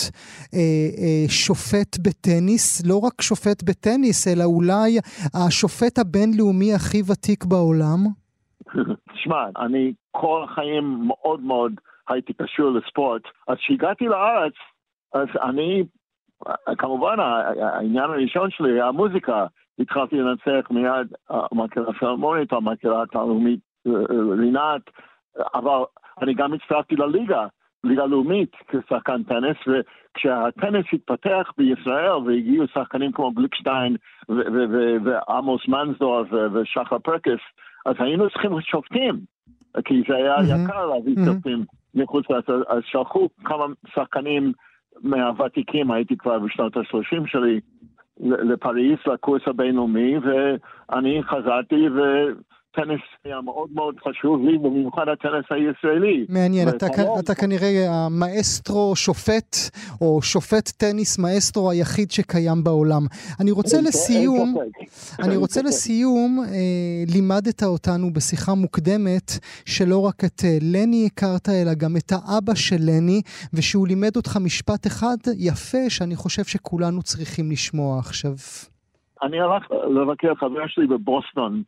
[0.55, 0.59] אה,
[1.01, 4.99] אה, שופט בטניס, לא רק שופט בטניס, אלא אולי
[5.35, 8.01] השופט הבינלאומי הכי ותיק בעולם?
[9.12, 11.73] תשמע, אני כל החיים מאוד מאוד
[12.09, 14.53] הייתי קשור לספורט, אז כשהגעתי לארץ,
[15.14, 15.85] אז אני,
[16.79, 19.47] כמובן העניין הראשון שלי היה המוזיקה.
[19.81, 23.61] התחלתי לנצח מיד המקהלה הפילהרמונית, המקהלה הלאומית
[24.39, 24.83] רינת,
[25.55, 25.85] אבל
[26.22, 27.47] אני גם הצטרפתי לליגה,
[27.85, 33.97] ליגה לאומית כשחקן טניס, וכשהטניס התפתח בישראל והגיעו שחקנים כמו גליקשטיין
[35.05, 37.41] ועמוס מנזור ושחר פרקס,
[37.87, 39.20] אז היינו צריכים שופטים,
[39.85, 41.64] כי זה היה יקר להביא שופטים
[41.95, 43.64] מחוץ לארץ, אז שלחו כמה
[43.95, 44.53] שחקנים
[45.03, 47.61] מהוותיקים, הייתי כבר בשנות ה-30 שלי,
[48.23, 51.89] לפריז, לקורס הבינלאומי, ואני חזרתי
[52.73, 56.27] וטניס היה מאוד מאוד חשוב לי, במיוחד הטניס הישראלי.
[56.29, 56.87] מעניין, אתה,
[57.21, 59.57] אתה כנראה המאסטרו שופט,
[60.01, 63.03] או שופט טניס מאסטרו היחיד שקיים בעולם.
[63.41, 64.55] אני רוצה לסיום,
[65.25, 69.31] אני רוצה לסיום, אה, לימדת אותנו בשיחה מוקדמת
[69.66, 73.21] שלא רק את אה, לני הכרת, אלא גם את האבא של לני,
[73.55, 78.35] ושהוא לימד אותך משפט אחד יפה, שאני חושב שכולנו צריכים לשמוע עכשיו.
[79.23, 81.62] אני הלך לבקר חבר שלי בבוסטון,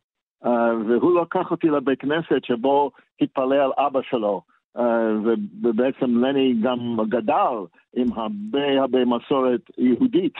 [0.45, 0.49] uh,
[0.87, 2.91] והוא לקח אותי לבית כנסת שבו
[3.21, 4.41] התפלא על אבא שלו.
[4.77, 4.81] Uh,
[5.63, 7.55] ובעצם לני גם גדל
[7.95, 10.33] עם הרבה הרבה מסורת יהודית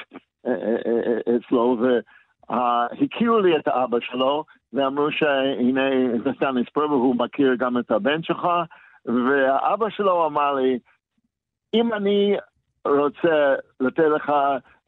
[0.48, 0.50] uh,
[1.36, 1.78] אצלו,
[2.50, 4.44] והכירו לי את האבא שלו,
[4.74, 5.90] ואמרו שהנה
[6.24, 8.48] זה סטנליס פרבר, הוא מכיר גם את הבן שלך,
[9.06, 10.80] והאבא שלו אמר לי,
[11.74, 12.36] אם אני
[12.88, 14.32] רוצה לתת לך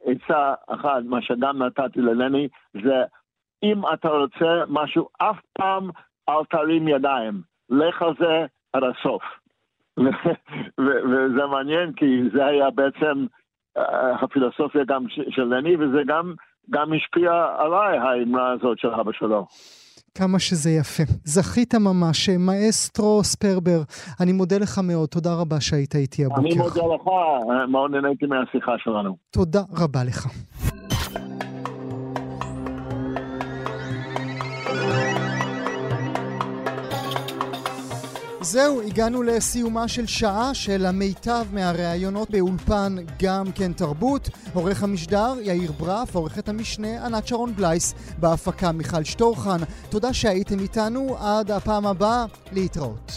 [0.04, 3.04] עצה אחת, מה שגם נתתי ללני, זה
[3.62, 5.90] אם אתה רוצה משהו, אף פעם
[6.28, 7.42] אל תרים ידיים.
[7.68, 9.22] לך על זה עד הסוף.
[10.78, 13.26] וזה מעניין כי זה היה בעצם
[13.76, 16.34] אה, הפילוסופיה גם של לני וזה גם,
[16.70, 19.46] גם השפיע עליי האמרה הזאת של אבא שלו.
[20.14, 21.02] כמה שזה יפה.
[21.24, 23.82] זכית ממש, מאסטרו ספרבר,
[24.20, 26.40] אני מודה לך מאוד, תודה רבה שהיית איתי הבוקר.
[26.40, 27.02] אני מודה לך,
[27.68, 29.16] מאוד נהניתי מהשיחה שלנו.
[29.30, 30.26] תודה רבה לך.
[38.46, 44.28] זהו, הגענו לסיומה של שעה של המיטב מהראיונות באולפן גם כן תרבות.
[44.54, 49.58] עורך המשדר יאיר ברף, עורכת המשנה ענת שרון בלייס, בהפקה מיכל שטורחן.
[49.88, 53.12] תודה שהייתם איתנו, עד הפעם הבאה, להתראות.